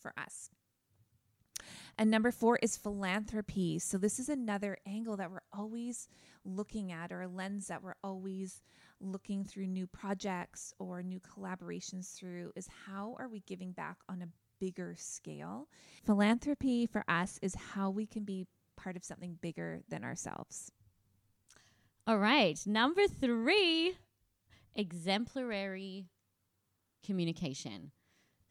for 0.00 0.14
us. 0.16 0.50
And 1.98 2.10
number 2.10 2.30
four 2.30 2.58
is 2.62 2.76
philanthropy. 2.76 3.78
So, 3.78 3.98
this 3.98 4.18
is 4.18 4.28
another 4.28 4.78
angle 4.86 5.16
that 5.16 5.30
we're 5.30 5.40
always 5.52 6.08
looking 6.44 6.92
at, 6.92 7.12
or 7.12 7.22
a 7.22 7.28
lens 7.28 7.68
that 7.68 7.82
we're 7.82 7.94
always 8.02 8.62
looking 9.00 9.44
through 9.44 9.66
new 9.66 9.86
projects 9.86 10.72
or 10.78 11.02
new 11.02 11.20
collaborations 11.20 12.14
through 12.14 12.52
is 12.56 12.68
how 12.86 13.16
are 13.18 13.28
we 13.28 13.40
giving 13.40 13.72
back 13.72 13.96
on 14.08 14.22
a 14.22 14.28
bigger 14.60 14.94
scale? 14.96 15.68
Philanthropy 16.04 16.86
for 16.86 17.04
us 17.08 17.38
is 17.42 17.54
how 17.54 17.90
we 17.90 18.06
can 18.06 18.24
be 18.24 18.46
part 18.76 18.96
of 18.96 19.04
something 19.04 19.38
bigger 19.40 19.82
than 19.88 20.04
ourselves. 20.04 20.70
All 22.06 22.18
right. 22.18 22.60
Number 22.66 23.06
three 23.08 23.96
exemplary 24.74 26.06
communication. 27.02 27.92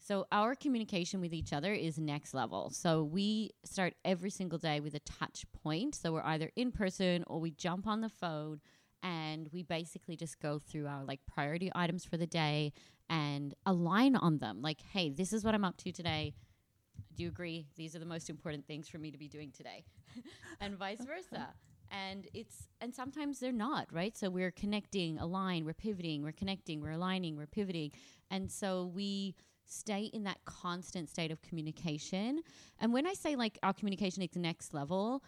So, 0.00 0.26
our 0.32 0.56
communication 0.56 1.20
with 1.20 1.32
each 1.32 1.52
other 1.52 1.72
is 1.72 1.96
next 1.96 2.34
level. 2.34 2.70
So, 2.70 3.04
we 3.04 3.52
start 3.64 3.94
every 4.04 4.30
single 4.30 4.58
day 4.58 4.80
with 4.80 4.94
a 4.94 4.98
touch 4.98 5.44
point. 5.62 5.94
So, 5.94 6.12
we're 6.12 6.24
either 6.24 6.50
in 6.56 6.72
person 6.72 7.22
or 7.28 7.38
we 7.38 7.52
jump 7.52 7.86
on 7.86 8.00
the 8.00 8.08
phone 8.08 8.60
and 9.04 9.48
we 9.52 9.62
basically 9.62 10.16
just 10.16 10.40
go 10.40 10.58
through 10.58 10.88
our 10.88 11.04
like 11.04 11.20
priority 11.32 11.70
items 11.76 12.04
for 12.04 12.16
the 12.16 12.26
day 12.26 12.72
and 13.08 13.54
align 13.64 14.16
on 14.16 14.38
them. 14.38 14.62
Like, 14.62 14.80
hey, 14.92 15.10
this 15.10 15.32
is 15.32 15.44
what 15.44 15.54
I'm 15.54 15.64
up 15.64 15.76
to 15.78 15.92
today. 15.92 16.34
Do 17.14 17.22
you 17.22 17.28
agree? 17.28 17.68
These 17.76 17.94
are 17.94 18.00
the 18.00 18.04
most 18.04 18.28
important 18.28 18.66
things 18.66 18.88
for 18.88 18.98
me 18.98 19.12
to 19.12 19.18
be 19.18 19.28
doing 19.28 19.52
today, 19.52 19.84
and 20.60 20.76
vice 20.76 21.04
versa. 21.04 21.50
And 21.90 22.26
it's 22.34 22.68
and 22.80 22.94
sometimes 22.94 23.38
they're 23.40 23.52
not 23.52 23.86
right. 23.92 24.16
So 24.16 24.30
we're 24.30 24.50
connecting, 24.50 25.18
align, 25.18 25.64
we're 25.64 25.74
pivoting, 25.74 26.22
we're 26.22 26.32
connecting, 26.32 26.80
we're 26.80 26.92
aligning, 26.92 27.36
we're 27.36 27.46
pivoting, 27.46 27.92
and 28.30 28.50
so 28.50 28.90
we 28.94 29.34
stay 29.66 30.04
in 30.12 30.24
that 30.24 30.38
constant 30.44 31.08
state 31.08 31.30
of 31.30 31.40
communication. 31.42 32.42
And 32.78 32.92
when 32.92 33.06
I 33.06 33.14
say 33.14 33.36
like 33.36 33.58
our 33.62 33.72
communication 33.72 34.22
is 34.22 34.36
next 34.36 34.74
level, 34.74 35.22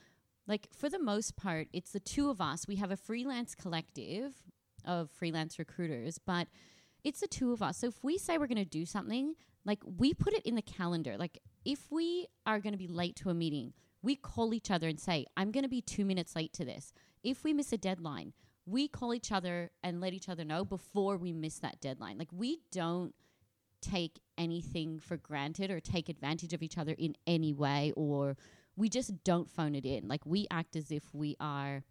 like 0.47 0.69
for 0.73 0.89
the 0.89 0.99
most 0.99 1.37
part, 1.37 1.69
it's 1.73 1.93
the 1.93 2.01
two 2.01 2.31
of 2.31 2.41
us. 2.41 2.67
We 2.69 2.77
have 2.77 2.91
a 2.91 2.97
freelance 2.97 3.55
collective 3.55 4.35
of 4.85 5.11
freelance 5.11 5.59
recruiters, 5.59 6.19
but 6.19 6.49
it's 7.03 7.21
the 7.21 7.27
two 7.27 7.53
of 7.53 7.63
us. 7.63 7.79
So 7.79 7.89
if 7.89 8.03
we 8.05 8.19
say 8.19 8.39
we're 8.39 8.47
going 8.47 8.57
to 8.57 8.65
do 8.65 8.85
something, 8.85 9.35
like 9.65 9.81
we 9.85 10.15
put 10.15 10.33
it 10.33 10.45
in 10.47 10.55
the 10.55 10.63
calendar. 10.63 11.17
Like 11.19 11.41
if 11.65 11.91
we 11.91 12.27
are 12.47 12.61
going 12.61 12.73
to 12.73 12.79
be 12.79 12.89
late 12.89 13.17
to 13.17 13.31
a 13.31 13.35
meeting, 13.35 13.73
we 14.07 14.15
call 14.15 14.55
each 14.55 14.71
other 14.71 14.87
and 14.89 15.01
say, 15.01 15.27
I'm 15.37 15.51
going 15.51 15.65
to 15.65 15.69
be 15.69 15.81
two 15.83 16.05
minutes 16.05 16.37
late 16.37 16.53
to 16.55 16.65
this. 16.65 16.93
If 17.25 17.43
we 17.45 17.53
miss 17.53 17.73
a 17.73 17.77
deadline, 17.77 18.33
we 18.65 18.87
call 18.89 19.13
each 19.13 19.33
other 19.33 19.71
and 19.83 20.01
let 20.01 20.13
each 20.15 20.29
other 20.29 20.45
know 20.45 20.65
before 20.65 21.17
we 21.17 21.33
miss 21.33 21.59
that 21.59 21.81
deadline. 21.81 22.17
Like 22.17 22.29
we 22.33 22.61
don't 22.71 23.15
take 23.83 24.21
anything 24.39 24.99
for 25.01 25.17
granted 25.17 25.71
or 25.73 25.81
take 25.81 26.09
advantage 26.09 26.53
of 26.53 26.63
each 26.63 26.79
other 26.79 26.95
in 26.97 27.15
any 27.27 27.53
way 27.53 27.93
or 27.97 28.37
we 28.77 28.89
just 28.89 29.25
don't 29.25 29.51
phone 29.51 29.75
it 29.75 29.85
in 29.85 30.07
like 30.09 30.25
we 30.27 30.47
act 30.51 30.77
as 30.77 30.91
if 30.91 31.03
we 31.13 31.37
are 31.41 31.83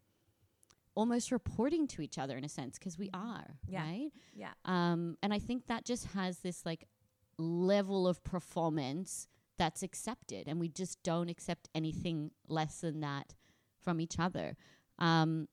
almost 0.95 1.31
reporting 1.31 1.87
to 1.87 2.01
each 2.01 2.17
other 2.17 2.37
in 2.37 2.43
a 2.43 2.49
sense 2.49 2.77
because 2.79 2.97
we 2.97 3.09
Mm-hmm. 3.09 3.27
are 3.39 3.55
Yeah. 3.67 3.81
right 3.83 4.11
Yeah. 4.33 4.51
um 4.65 5.17
and 5.23 5.33
i 5.33 5.39
think 5.39 5.67
that 5.67 5.85
just 5.85 6.05
has 6.07 6.39
this 6.39 6.65
like 6.65 6.85
level 7.37 8.07
of 8.07 8.23
performance 8.23 9.27
that's 9.57 9.83
accepted 9.83 10.47
and 10.47 10.59
we 10.59 10.67
just 10.67 11.01
don't 11.03 11.29
accept 11.29 11.69
anything 11.73 12.31
less 12.47 12.81
than 12.81 13.01
that 13.01 13.33
from 13.81 13.99
each 13.99 14.19
other. 14.19 14.55
Um 14.99 15.47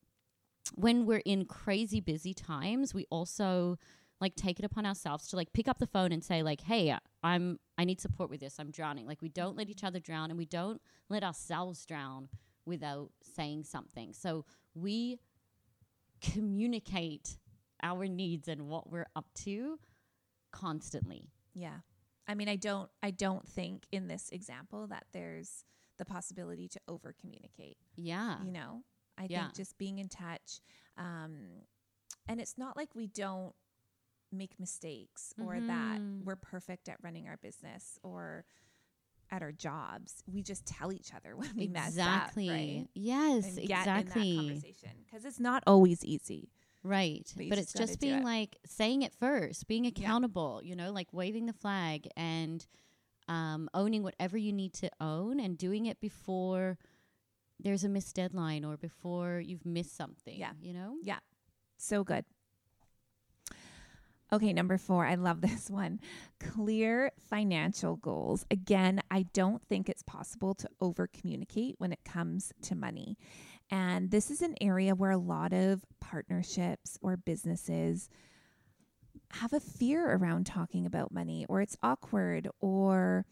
when 0.75 1.05
we're 1.05 1.21
in 1.25 1.45
crazy 1.45 1.99
busy 1.99 2.33
times 2.33 2.93
we 2.93 3.05
also 3.09 3.77
like 4.21 4.35
take 4.35 4.59
it 4.59 4.65
upon 4.65 4.85
ourselves 4.85 5.27
to 5.27 5.35
like 5.35 5.51
pick 5.51 5.67
up 5.67 5.77
the 5.77 5.85
phone 5.85 6.13
and 6.13 6.23
say 6.23 6.41
like 6.41 6.61
hey 6.61 6.95
i'm 7.21 7.59
i 7.77 7.83
need 7.83 7.99
support 7.99 8.29
with 8.29 8.39
this. 8.39 8.59
I'm 8.59 8.71
drowning. 8.71 9.07
Like 9.07 9.21
we 9.21 9.29
don't 9.29 9.57
let 9.57 9.69
each 9.69 9.83
other 9.83 9.99
drown 9.99 10.29
and 10.29 10.37
we 10.37 10.45
don't 10.45 10.81
let 11.09 11.23
ourselves 11.23 11.85
drown 11.85 12.29
without 12.65 13.09
saying 13.35 13.65
something. 13.65 14.13
So 14.13 14.45
we 14.73 15.19
communicate 16.21 17.37
our 17.81 18.05
needs 18.05 18.47
and 18.47 18.67
what 18.67 18.89
we're 18.89 19.07
up 19.15 19.25
to 19.43 19.79
constantly. 20.51 21.29
Yeah. 21.53 21.79
I 22.27 22.35
mean, 22.35 22.47
I 22.49 22.55
don't 22.55 22.89
I 23.01 23.11
don't 23.11 23.47
think 23.47 23.85
in 23.91 24.07
this 24.07 24.29
example 24.31 24.87
that 24.87 25.05
there's 25.11 25.65
the 25.97 26.05
possibility 26.05 26.67
to 26.69 26.79
over 26.87 27.13
communicate. 27.19 27.77
yeah 27.95 28.37
You 28.43 28.51
know? 28.51 28.83
I 29.17 29.27
Yeah. 29.27 29.43
think 29.45 29.55
just 29.55 29.77
being 29.77 29.99
in 29.99 30.09
touch 30.09 30.59
um 30.97 31.63
and 32.27 32.39
it's 32.41 32.57
not 32.57 32.75
like 32.75 32.95
we 32.95 33.07
don't 33.07 33.53
make 34.31 34.59
mistakes 34.59 35.33
or 35.39 35.59
that 35.61 35.99
Mhm. 35.99 36.23
we're 36.25 36.35
perfect 36.35 36.89
at 36.89 36.97
running 37.03 37.27
our 37.27 37.37
business 37.37 37.99
or 38.03 38.45
at 39.29 39.41
our 39.41 39.51
jobs. 39.51 40.23
We 40.25 40.41
just 40.43 40.65
tell 40.65 40.91
each 40.91 41.13
other 41.13 41.35
when 41.37 41.51
we 41.55 41.67
mess 41.67 41.85
exactly 41.97 42.49
up, 42.49 42.49
right? 42.79 42.87
yes 42.95 43.45
And 43.45 43.55
get 43.57 43.63
in 43.63 43.67
that 43.67 43.99
exactly 43.99 44.35
conversation 44.37 44.89
because 45.05 45.25
it's 45.25 45.39
not 45.39 45.63
always 45.67 46.03
easy. 46.03 46.49
Right. 46.83 47.31
But 47.37 47.49
But, 47.49 47.55
just 47.55 47.75
it's 47.75 47.89
just 47.91 47.99
being 48.01 48.19
it. 48.19 48.25
like 48.25 48.57
saying 48.65 49.03
it 49.03 49.13
first, 49.13 49.67
being 49.67 49.85
accountable, 49.85 50.61
you 50.63 50.75
know, 50.75 50.91
like 50.91 51.07
waving 51.13 51.45
the 51.45 51.53
flag 51.53 52.07
and 52.17 52.65
um, 53.29 53.69
owning 53.73 54.03
whatever 54.03 54.37
you 54.37 54.51
need 54.51 54.73
to 54.73 54.89
own 54.99 55.39
and 55.39 55.57
doing 55.57 55.85
it 55.85 55.99
before 56.01 56.77
there's 57.59 57.85
a 57.85 57.89
missed 57.89 58.15
deadline 58.15 58.65
or 58.65 58.75
before 58.75 59.39
you've 59.39 59.65
missed 59.65 59.95
something. 59.95 60.37
Yeah. 60.37 60.51
You 60.61 60.73
know? 60.73 60.97
Yeah. 61.01 61.19
So 61.77 62.03
good. 62.03 62.25
Okay, 64.33 64.51
number 64.51 64.77
four. 64.79 65.05
I 65.05 65.15
love 65.15 65.41
this 65.41 65.69
one. 65.69 65.99
Clear 66.39 67.11
financial 67.29 67.95
goals. 67.95 68.45
Again, 68.51 68.99
I 69.11 69.23
don't 69.33 69.61
think 69.63 69.87
it's 69.87 70.03
possible 70.03 70.53
to 70.55 70.67
over 70.81 71.07
communicate 71.07 71.75
when 71.77 71.93
it 71.93 72.03
comes 72.03 72.51
to 72.63 72.75
money. 72.75 73.17
And 73.73 74.11
this 74.11 74.29
is 74.29 74.43
an 74.43 74.53
area 74.61 74.93
where 74.93 75.09
a 75.09 75.17
lot 75.17 75.51
of 75.51 75.83
partnerships 75.99 76.99
or 77.01 77.17
businesses 77.17 78.07
have 79.31 79.51
a 79.51 79.59
fear 79.59 80.13
around 80.13 80.45
talking 80.45 80.85
about 80.85 81.11
money, 81.11 81.47
or 81.49 81.59
it's 81.59 81.75
awkward, 81.81 82.47
or 82.61 83.25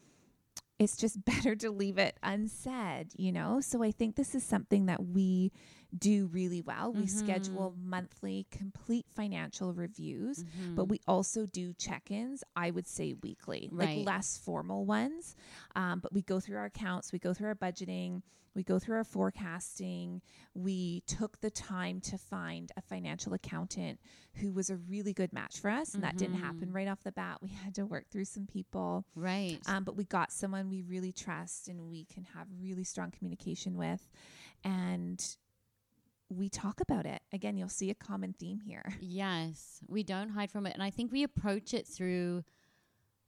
it's 0.80 0.98
just 0.98 1.24
better 1.26 1.56
to 1.58 1.70
leave 1.70 2.00
it 2.00 2.18
unsaid, 2.24 3.12
you 3.16 3.32
know? 3.32 3.62
So 3.62 3.84
I 3.84 3.92
think 3.92 4.16
this 4.16 4.34
is 4.34 4.44
something 4.44 4.88
that 4.88 5.06
we 5.06 5.52
do 5.98 6.28
really 6.28 6.62
well. 6.62 6.94
We 6.94 7.08
schedule 7.08 7.76
monthly 7.84 8.48
complete 8.52 9.06
financial 9.14 9.74
reviews, 9.74 10.44
Mm-hmm. 10.44 10.76
but 10.76 10.86
we 10.86 11.00
also 11.08 11.46
do 11.46 11.74
check 11.74 12.12
ins, 12.12 12.44
I 12.56 12.72
would 12.72 12.88
say 12.88 13.14
weekly, 13.22 13.70
Right. 13.72 13.98
like 13.98 14.06
less 14.06 14.38
formal 14.38 14.86
ones. 14.86 15.36
Um, 15.76 16.00
but 16.00 16.14
we 16.14 16.22
go 16.22 16.40
through 16.40 16.58
our 16.58 16.66
accounts, 16.66 17.12
we 17.12 17.20
go 17.20 17.34
through 17.34 17.48
our 17.50 17.56
budgeting, 17.56 18.22
we 18.54 18.64
go 18.64 18.80
through 18.80 18.98
our 18.98 19.06
forecasting. 19.06 20.22
We 20.54 21.04
took 21.08 21.40
the 21.40 21.50
time 21.50 22.02
to 22.02 22.18
find 22.18 22.70
a 22.76 22.82
financial 22.82 23.34
accountant 23.34 24.00
who 24.36 24.52
was 24.52 24.70
a 24.70 24.76
really 24.76 25.14
good 25.14 25.32
match 25.32 25.60
for 25.60 25.70
us. 25.70 25.94
And 25.94 26.04
that 26.04 26.18
didn't 26.18 26.36
Mm-hmm. 26.36 26.44
happen 26.44 26.74
right 26.74 26.88
off 26.90 27.02
the 27.04 27.14
bat. 27.14 27.38
We 27.42 27.48
had 27.50 27.76
to 27.76 27.86
work 27.86 28.10
through 28.12 28.26
some 28.26 28.46
people. 28.48 29.06
Right. 29.16 29.60
Um, 29.68 29.86
but 29.86 29.96
we 29.96 30.04
got 30.04 30.34
someone 30.34 30.70
we 30.70 30.82
really 30.82 31.14
trust 31.14 31.70
and 31.70 31.90
we 31.90 32.04
can 32.06 32.26
have 32.36 32.48
really 32.62 32.84
strong 32.84 33.12
communication 33.12 33.78
with. 33.78 34.06
And 34.66 35.24
we 36.32 36.50
talk 36.50 36.80
about 36.82 37.06
it. 37.06 37.22
Again, 37.34 37.58
you'll 37.58 37.70
see 37.70 37.90
a 37.90 37.96
common 37.96 38.34
theme 38.34 38.60
here. 38.62 38.84
Yes, 39.02 39.82
we 39.88 40.04
don't 40.04 40.30
hide 40.30 40.50
from 40.52 40.66
it. 40.66 40.74
And 40.74 40.82
I 40.84 40.90
think 40.90 41.12
we 41.12 41.24
approach 41.24 41.74
it 41.74 41.86
through 41.88 42.44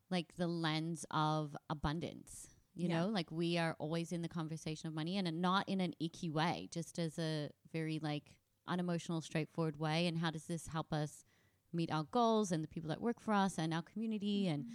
like 0.09 0.35
the 0.37 0.47
lens 0.47 1.05
of 1.11 1.55
abundance. 1.69 2.47
You 2.75 2.87
Yeah. 2.87 3.01
know, 3.01 3.07
like 3.09 3.31
we 3.31 3.57
are 3.57 3.75
always 3.79 4.11
in 4.11 4.21
the 4.21 4.29
conversation 4.29 4.87
of 4.87 4.93
money 4.93 5.17
and 5.17 5.41
not 5.41 5.67
in 5.69 5.79
an 5.81 5.93
icky 5.99 6.29
way, 6.29 6.69
just 6.71 6.97
as 6.97 7.19
a 7.19 7.49
very 7.71 7.99
like 7.99 8.33
unemotional, 8.67 9.21
straightforward 9.21 9.77
way. 9.79 10.07
And 10.07 10.17
how 10.17 10.31
does 10.31 10.45
this 10.45 10.67
help 10.67 10.91
us 10.93 11.25
meet 11.71 11.91
our 11.91 12.03
goals 12.05 12.51
and 12.51 12.63
the 12.63 12.67
people 12.67 12.89
that 12.89 13.01
work 13.01 13.19
for 13.19 13.33
us 13.33 13.57
and 13.57 13.73
our 13.73 13.81
community? 13.83 14.47
And 14.47 14.65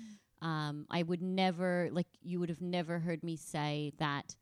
um, 0.43 0.87
I 0.91 1.03
would 1.03 1.23
never, 1.23 1.89
like, 1.91 2.07
you 2.23 2.39
would 2.41 2.49
have 2.51 2.61
never 2.61 3.01
heard 3.01 3.25
me 3.25 3.37
say 3.37 3.93
that 3.99 4.37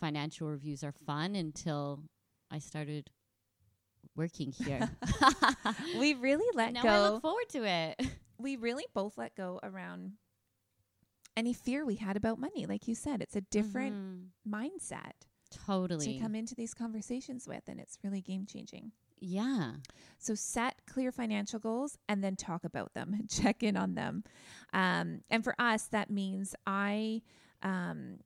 financial 0.00 0.48
reviews 0.48 0.82
are 0.82 0.92
fun 1.06 1.34
until 1.36 2.02
I 2.54 2.60
started 2.60 3.10
working 4.14 4.52
here. 4.52 4.88
we 5.98 6.14
really 6.14 6.46
let 6.54 6.72
now 6.72 6.84
go. 6.84 6.88
I 6.88 7.08
look 7.10 7.22
forward 7.22 7.48
to 7.50 7.64
it. 7.64 8.00
we 8.38 8.54
really 8.54 8.84
both 8.94 9.18
let 9.18 9.34
go 9.34 9.58
around 9.64 10.12
any 11.36 11.52
fear 11.52 11.84
we 11.84 11.96
had 11.96 12.16
about 12.16 12.38
money. 12.38 12.64
Like 12.66 12.86
you 12.86 12.94
said, 12.94 13.20
it's 13.20 13.34
a 13.34 13.40
different 13.40 13.96
Mhm. 13.96 14.28
mindset 14.48 15.26
Totally. 15.50 16.14
to 16.14 16.20
come 16.20 16.36
into 16.36 16.54
these 16.54 16.74
conversations 16.74 17.48
with, 17.48 17.64
and 17.66 17.80
it's 17.80 17.98
really 18.04 18.20
game 18.20 18.46
changing. 18.46 18.92
Yeah. 19.18 19.72
So 20.18 20.36
set 20.36 20.82
clear 20.86 21.10
financial 21.10 21.58
goals 21.58 21.98
and 22.08 22.22
then 22.22 22.36
talk 22.36 22.62
about 22.62 22.94
them, 22.94 23.26
check 23.28 23.64
in 23.64 23.76
on 23.76 23.96
them. 23.96 24.22
Um, 24.72 25.22
and 25.28 25.42
for 25.42 25.56
us, 25.58 25.86
that 25.88 26.08
means 26.08 26.54
I 26.68 27.22
um, 27.62 28.18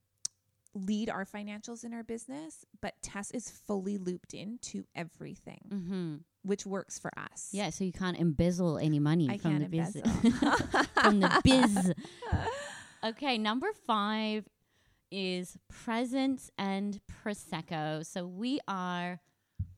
lead 0.79 1.11
our 1.11 1.25
financials 1.25 1.85
in 1.85 1.93
our 1.93 2.03
business, 2.03 2.65
but 2.81 2.95
Tess 3.03 3.31
is 3.33 3.51
fully 3.51 3.99
looped 3.99 4.35
into 4.35 4.85
everything, 4.95 5.61
Mm-hmm. 5.71 6.15
which 6.43 6.65
works 6.67 6.99
for 6.99 7.11
us. 7.19 7.51
Yeah. 7.53 7.71
So 7.71 7.85
you 7.85 7.93
can't 7.93 8.19
embezzle 8.19 8.79
any 8.79 8.99
money 8.99 9.29
I 9.31 9.39
from 9.39 9.59
the 9.59 9.67
biz. 9.69 9.97
embezzle. 9.97 10.53
from 11.03 11.21
the 11.21 11.41
biz. 11.45 11.93
Okay, 13.05 13.39
number 13.39 13.69
five 13.87 14.45
is 15.13 15.57
presence 15.69 16.51
and 16.59 17.01
prosecco. 17.25 18.05
So 18.05 18.27
we 18.27 18.59
are 18.67 19.21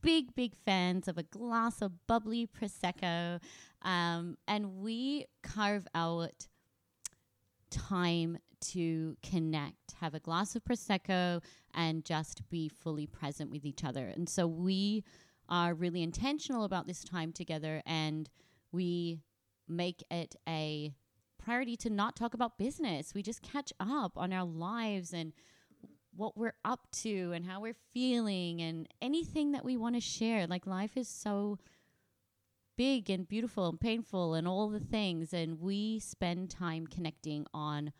big, 0.01 0.35
big 0.35 0.55
fans 0.65 1.07
of 1.07 1.19
a 1.19 1.23
glass 1.23 1.83
of 1.83 1.93
bubbly 2.07 2.47
prosecco, 2.47 3.39
um, 3.83 4.39
and 4.49 4.77
we 4.79 5.27
carve 5.43 5.87
out 5.95 6.47
time 7.71 8.39
to 8.61 9.17
connect, 9.23 9.95
have 10.01 10.15
a 10.15 10.21
glass 10.21 10.55
of 10.55 10.65
prosecco, 10.65 11.43
and 11.75 12.05
just 12.05 12.49
be 12.51 12.69
fully 12.69 13.07
present 13.07 13.51
with 13.51 13.65
each 13.65 13.85
other. 13.85 14.07
And 14.09 14.29
so 14.29 14.47
we 14.47 15.05
are 15.49 15.75
really 15.75 16.03
intentional 16.03 16.65
about 16.65 16.87
this 16.87 17.03
time 17.03 17.33
together, 17.33 17.83
and 17.87 18.29
we 18.73 19.21
make 19.67 20.05
it 20.11 20.37
a 20.49 20.93
priority 21.43 21.77
to 21.79 21.91
not 21.91 22.17
talk 22.17 22.35
about 22.35 22.59
business. 22.59 23.15
We 23.15 23.23
just 23.23 23.43
catch 23.43 23.73
up 23.81 24.13
on 24.17 24.33
our 24.33 24.45
lives 24.45 25.13
and 25.13 25.33
what 26.15 26.37
we're 26.37 26.55
up 26.65 26.87
to 26.91 27.33
and 27.33 27.47
how 27.47 27.61
we're 27.61 27.77
feeling 27.95 28.61
and 28.61 28.89
anything 29.01 29.53
that 29.53 29.65
we 29.65 29.77
want 29.77 29.95
to 29.95 30.01
share. 30.01 30.47
Like 30.47 30.67
life 30.67 30.97
is 30.97 31.09
so 31.09 31.59
big 32.81 33.11
and 33.11 33.29
beautiful 33.29 33.69
and 33.69 33.79
painful 33.79 34.33
and 34.33 34.49
all 34.49 34.71
the 34.71 34.81
things 34.81 35.35
and 35.35 35.61
we 35.61 35.99
spend 35.99 36.49
time 36.49 36.87
connecting 36.87 37.45
on 37.53 37.93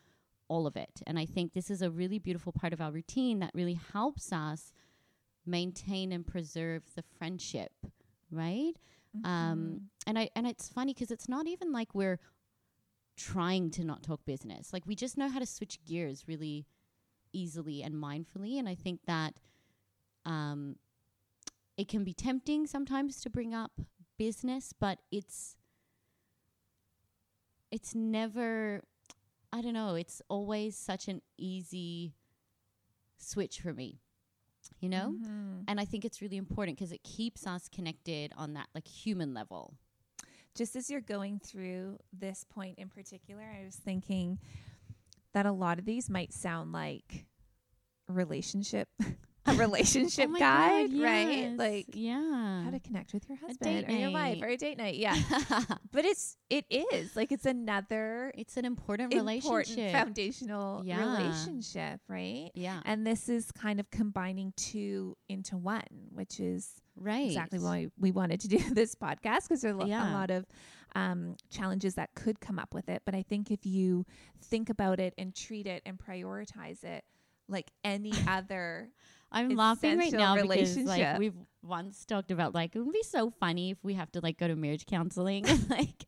all 0.47 0.65
of 0.65 0.75
it. 0.75 1.03
And 1.05 1.19
I 1.19 1.25
think 1.27 1.53
this 1.53 1.69
is 1.69 1.83
a 1.83 1.91
really 1.91 2.17
beautiful 2.17 2.51
part 2.51 2.73
of 2.73 2.81
our 2.81 2.91
routine 2.91 3.37
that 3.41 3.51
really 3.53 3.79
helps 3.93 4.33
us 4.33 4.73
maintain 5.45 6.11
and 6.11 6.25
preserve 6.25 6.81
the 6.95 7.03
friendship, 7.03 7.73
right? 8.31 8.73
Mm-hmm. 9.15 9.23
Um, 9.23 9.81
and 10.07 10.17
I 10.17 10.31
and 10.35 10.47
it's 10.47 10.67
funny 10.67 10.95
because 10.95 11.11
it's 11.11 11.29
not 11.29 11.45
even 11.45 11.71
like 11.71 11.93
we're 11.93 12.19
trying 13.15 13.69
to 13.71 13.83
not 13.83 14.01
talk 14.01 14.25
business. 14.25 14.73
Like 14.73 14.87
we 14.87 14.95
just 14.95 15.15
know 15.15 15.29
how 15.29 15.37
to 15.37 15.45
switch 15.45 15.77
gears 15.85 16.23
really 16.27 16.65
easily 17.33 17.83
and 17.83 17.93
mindfully. 17.93 18.57
And 18.57 18.67
I 18.67 18.73
think 18.73 19.01
that 19.05 19.35
um, 20.25 20.77
it 21.77 21.87
can 21.87 22.03
be 22.03 22.15
tempting 22.15 22.65
sometimes 22.65 23.21
to 23.21 23.29
bring 23.29 23.53
up 23.53 23.73
business, 24.25 24.71
but 24.79 24.99
it's 25.11 25.55
it's 27.71 27.95
never. 27.95 28.83
I 29.53 29.61
don't 29.61 29.73
know. 29.73 29.95
It's 29.95 30.21
always 30.29 30.77
such 30.77 31.07
an 31.07 31.21
easy 31.37 32.13
switch 33.17 33.59
for 33.61 33.73
me. 33.73 33.99
You 34.79 34.89
know? 34.89 35.15
Mhm. 35.19 35.63
And 35.67 35.79
I 35.79 35.85
think 35.85 36.05
it's 36.05 36.21
really 36.21 36.37
important 36.37 36.77
because 36.77 36.91
it 36.91 37.03
keeps 37.03 37.47
us 37.47 37.67
connected 37.67 38.31
on 38.37 38.53
that 38.53 38.67
like 38.75 38.87
human 38.87 39.33
level. 39.33 39.73
just 40.53 40.75
as 40.75 40.89
you're 40.89 40.99
going 41.15 41.39
through 41.39 41.97
this 42.11 42.43
point 42.43 42.77
in 42.77 42.89
particular, 42.89 43.41
I 43.41 43.63
was 43.63 43.75
thinking 43.77 44.37
that 45.33 45.45
a 45.45 45.51
lot 45.53 45.79
of 45.79 45.85
these 45.85 46.09
might 46.09 46.33
sound 46.33 46.73
like 46.73 47.25
relationship, 48.09 48.89
a 49.47 49.53
relationship 49.53 50.29
Oh 50.31 50.37
guide, 50.37 50.91
God, 50.91 51.01
right? 51.01 51.53
Like 51.57 51.87
yeah. 51.93 52.63
how 52.63 52.69
to 52.69 52.79
connect 52.79 53.13
with 53.13 53.27
your 53.27 53.37
husband 53.37 53.85
or 53.89 53.91
your 53.91 54.11
wife 54.11 54.39
or 54.41 54.47
a 54.47 54.57
date 54.57 54.77
night. 54.77 54.95
Yeah. 54.95 55.17
but 55.91 56.05
it's 56.05 56.37
it 56.49 56.65
is 56.69 57.15
like 57.15 57.31
it's 57.31 57.45
another 57.45 58.31
it's 58.37 58.57
an 58.57 58.65
important, 58.65 59.13
important 59.13 59.43
relationship. 59.43 59.91
foundational 59.93 60.83
Yeah. 60.85 61.17
relationship, 61.17 62.01
right? 62.07 62.51
yeah. 62.53 62.81
And 62.85 63.05
this 63.05 63.29
is 63.29 63.51
kind 63.51 63.79
of 63.79 63.89
combining 63.89 64.53
two 64.57 65.17
into 65.27 65.57
one, 65.57 65.81
which 66.11 66.39
is 66.39 66.69
right. 66.95 67.25
exactly 67.27 67.59
why 67.59 67.87
we 67.99 68.11
wanted 68.11 68.41
to 68.41 68.47
do 68.47 68.57
this 68.73 68.93
podcast 68.95 69.43
because 69.43 69.61
there 69.61 69.71
are 69.71 69.75
lo- 69.75 69.85
a 69.85 70.13
lot 70.13 70.29
of 70.29 70.45
um, 70.93 71.35
challenges 71.49 71.95
that 71.95 72.13
could 72.15 72.39
come 72.41 72.59
up 72.59 72.73
with 72.73 72.89
it. 72.89 73.01
But 73.05 73.15
I 73.15 73.23
think 73.23 73.49
if 73.49 73.65
you 73.65 74.05
think 74.43 74.69
about 74.69 74.99
it 74.99 75.13
and 75.17 75.33
treat 75.33 75.65
it 75.65 75.81
and 75.85 75.97
prioritize 75.97 76.83
it 76.83 77.03
like 77.47 77.71
any 77.83 78.13
other, 78.27 78.89
I'm 79.31 79.55
laughing 79.55 79.97
right 79.97 80.11
now 80.11 80.35
because 80.41 80.77
like 80.77 81.17
we've 81.19 81.35
once 81.63 82.05
talked 82.05 82.31
about 82.31 82.53
like 82.53 82.75
it 82.75 82.79
would 82.79 82.93
be 82.93 83.03
so 83.03 83.29
funny 83.29 83.71
if 83.71 83.77
we 83.83 83.93
have 83.93 84.11
to 84.13 84.19
like 84.21 84.37
go 84.37 84.47
to 84.47 84.55
marriage 84.55 84.85
counseling. 84.85 85.45
like 85.69 86.05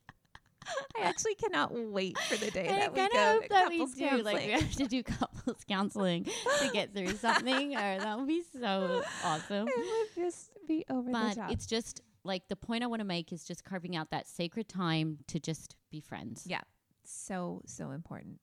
I 0.97 1.03
actually 1.03 1.35
cannot 1.35 1.71
wait 1.73 2.17
for 2.17 2.37
the 2.37 2.51
day 2.51 2.69
I 2.69 2.79
that 2.79 2.93
we 2.93 2.99
kind 2.99 3.13
go 3.13 3.33
hope 3.33 3.49
that 3.49 3.69
we 3.69 3.85
do. 3.85 4.17
Like 4.23 4.45
we 4.45 4.51
have 4.51 4.71
to 4.75 4.87
do 4.87 5.03
couples 5.03 5.63
counseling 5.67 6.25
to 6.59 6.69
get 6.71 6.93
through 6.93 7.15
something, 7.17 7.75
or 7.75 7.99
that 7.99 8.17
would 8.17 8.27
be 8.27 8.43
so 8.59 9.03
awesome. 9.23 9.67
it 9.67 9.75
would 10.17 10.23
just 10.23 10.51
be 10.67 10.85
over 10.89 11.03
the 11.03 11.11
But 11.11 11.35
top. 11.35 11.51
it's 11.51 11.65
just 11.65 12.01
like 12.23 12.47
the 12.47 12.55
point 12.55 12.83
I 12.83 12.87
want 12.87 13.01
to 13.01 13.05
make 13.05 13.33
is 13.33 13.43
just 13.43 13.63
carving 13.63 13.95
out 13.95 14.11
that 14.11 14.27
sacred 14.27 14.69
time 14.69 15.19
to 15.27 15.39
just 15.39 15.75
be 15.91 15.99
friends. 15.99 16.45
Yeah. 16.47 16.61
so 17.03 17.61
so 17.65 17.91
important. 17.91 18.39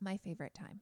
My 0.00 0.16
favorite 0.18 0.54
time. 0.54 0.80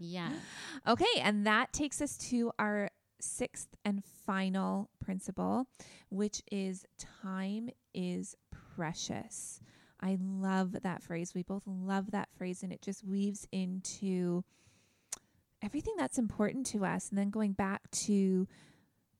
yeah. 0.00 0.30
Okay, 0.86 1.20
and 1.22 1.46
that 1.46 1.72
takes 1.72 2.02
us 2.02 2.16
to 2.28 2.52
our 2.58 2.90
sixth 3.20 3.68
and 3.84 4.02
final 4.26 4.90
principle, 5.02 5.66
which 6.10 6.42
is 6.50 6.84
time 7.22 7.70
is 7.94 8.36
precious. 8.76 9.60
I 10.00 10.18
love 10.20 10.76
that 10.82 11.02
phrase. 11.02 11.32
We 11.34 11.42
both 11.42 11.62
love 11.66 12.10
that 12.10 12.28
phrase, 12.36 12.62
and 12.62 12.72
it 12.72 12.82
just 12.82 13.04
weaves 13.04 13.46
into 13.52 14.44
everything 15.62 15.94
that's 15.96 16.18
important 16.18 16.66
to 16.66 16.84
us. 16.84 17.08
And 17.08 17.18
then 17.18 17.30
going 17.30 17.52
back 17.52 17.90
to, 17.92 18.46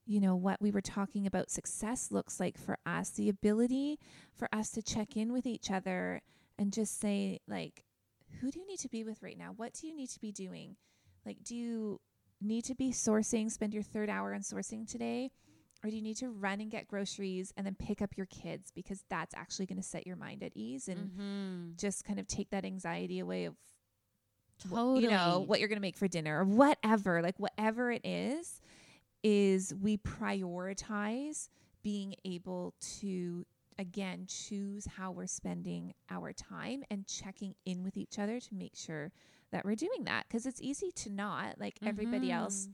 you 0.05 0.19
know, 0.19 0.35
what 0.35 0.61
we 0.61 0.69
were 0.69 0.81
talking 0.81 1.25
about 1.25 1.49
success 1.49 2.11
looks 2.11 2.39
like 2.39 2.57
for 2.57 2.77
us, 2.85 3.09
the 3.09 3.29
ability 3.29 3.97
for 4.35 4.47
us 4.53 4.69
to 4.71 4.83
check 4.83 5.17
in 5.17 5.33
with 5.33 5.47
each 5.47 5.71
other 5.71 6.21
and 6.59 6.71
just 6.71 6.99
say, 6.99 7.39
like, 7.47 7.84
who 8.41 8.51
do 8.51 8.59
you 8.59 8.67
need 8.67 8.79
to 8.79 8.89
be 8.89 9.03
with 9.03 9.21
right 9.23 9.37
now? 9.37 9.53
What 9.55 9.73
do 9.73 9.87
you 9.87 9.95
need 9.95 10.09
to 10.09 10.19
be 10.19 10.31
doing? 10.31 10.75
Like, 11.25 11.37
do 11.43 11.55
you 11.55 11.99
need 12.41 12.65
to 12.65 12.75
be 12.75 12.91
sourcing, 12.91 13.49
spend 13.49 13.73
your 13.73 13.83
third 13.83 14.09
hour 14.09 14.33
on 14.33 14.41
sourcing 14.41 14.89
today? 14.89 15.31
Or 15.83 15.89
do 15.89 15.95
you 15.95 16.01
need 16.01 16.17
to 16.17 16.29
run 16.29 16.61
and 16.61 16.71
get 16.71 16.87
groceries 16.87 17.53
and 17.55 17.65
then 17.65 17.75
pick 17.75 18.01
up 18.01 18.17
your 18.17 18.25
kids 18.25 18.71
because 18.73 19.03
that's 19.09 19.35
actually 19.35 19.67
going 19.67 19.77
to 19.77 19.83
set 19.87 20.07
your 20.07 20.15
mind 20.15 20.41
at 20.43 20.51
ease 20.55 20.87
and 20.87 21.11
Mm-hmm. 21.11 21.71
just 21.77 22.03
kind 22.05 22.19
of 22.19 22.27
take 22.27 22.49
that 22.49 22.65
anxiety 22.65 23.19
away 23.19 23.45
of 23.45 23.53
wh- 24.67 24.69
Totally. 24.71 25.03
you 25.03 25.09
know 25.09 25.43
what 25.45 25.59
you're 25.59 25.67
going 25.69 25.77
to 25.77 25.81
make 25.81 25.97
for 25.97 26.07
dinner 26.07 26.39
or 26.39 26.43
whatever 26.45 27.21
like 27.21 27.37
whatever 27.39 27.91
it 27.91 28.01
is 28.05 28.61
is 29.23 29.73
we 29.79 29.97
prioritize 29.97 31.49
being 31.83 32.15
able 32.23 32.73
to 32.99 33.45
again 33.77 34.25
choose 34.27 34.85
how 34.97 35.11
we're 35.11 35.27
spending 35.27 35.93
our 36.09 36.31
time 36.33 36.83
and 36.89 37.05
checking 37.07 37.55
in 37.65 37.83
with 37.83 37.97
each 37.97 38.17
other 38.19 38.39
to 38.39 38.53
make 38.55 38.75
sure 38.75 39.11
that 39.51 39.65
we're 39.65 39.75
doing 39.75 40.03
that 40.05 40.25
because 40.27 40.45
it's 40.45 40.61
easy 40.61 40.91
to 40.91 41.09
not 41.09 41.59
like 41.59 41.77
everybody 41.85 42.31
else 42.31 42.69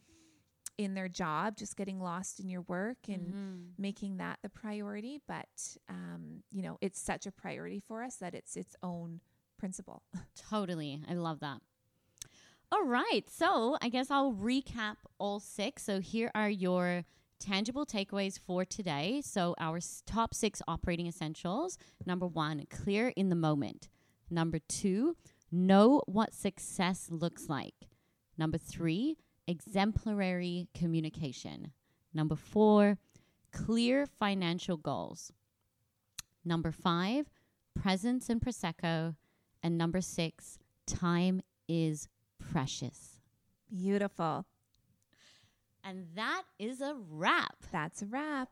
in 0.78 0.94
their 0.94 1.10
job 1.10 1.56
just 1.58 1.76
getting 1.76 2.00
lost 2.00 2.40
in 2.40 2.50
your 2.50 2.62
work 2.62 2.98
and 3.08 3.34
Mhm. 3.34 3.74
making 3.78 4.18
that 4.18 4.40
the 4.42 4.50
priority 4.50 5.20
but 5.28 5.78
um 5.90 6.44
you 6.52 6.62
know 6.62 6.78
it's 6.82 7.00
such 7.00 7.26
a 7.26 7.32
priority 7.32 7.80
for 7.80 8.02
us 8.04 8.16
that 8.18 8.34
it's 8.34 8.56
its 8.56 8.76
own 8.82 9.20
principle 9.58 10.02
Totally. 10.50 11.02
I 11.08 11.14
love 11.14 11.40
that. 11.42 11.62
All 12.72 12.84
right. 12.86 13.24
So 13.30 13.78
I 13.82 13.90
guess 13.90 14.10
I'll 14.10 14.34
recap 14.34 14.96
all 15.20 15.40
six. 15.40 15.84
So 15.84 16.00
here 16.00 16.32
are 16.34 16.50
your 16.50 17.04
tangible 17.42 17.86
takeaways 17.86 18.40
for 18.40 18.64
today. 18.64 19.22
So 19.26 19.56
our 19.60 19.80
top 20.06 20.34
six 20.34 20.62
operating 20.68 21.08
essentials. 21.08 21.78
Number 22.06 22.28
one, 22.28 22.66
clear 22.70 23.10
in 23.16 23.30
the 23.30 23.36
moment. 23.36 23.90
Number 24.30 24.60
two, 24.60 25.18
know 25.52 26.04
what 26.06 26.34
success 26.34 27.08
looks 27.10 27.50
like. 27.50 27.74
Number 28.38 28.58
three, 28.58 29.18
exemplary 29.48 30.70
communication. 30.74 31.74
Number 32.14 32.36
four, 32.36 32.98
clear 33.52 34.06
financial 34.06 34.78
goals. 34.78 35.34
Number 36.46 36.72
five, 36.72 37.30
presence 37.76 38.30
and 38.30 38.42
prosecco. 38.42 39.16
And 39.64 39.78
number 39.78 40.02
six, 40.02 40.58
time 40.88 41.42
is 41.68 42.08
precious. 42.40 43.20
beautiful 43.70 44.46
And 45.84 46.08
that 46.16 46.44
is 46.60 46.82
a 46.82 46.96
wrap. 47.10 47.56
that's 47.72 48.02
a 48.02 48.06
wrap 48.06 48.50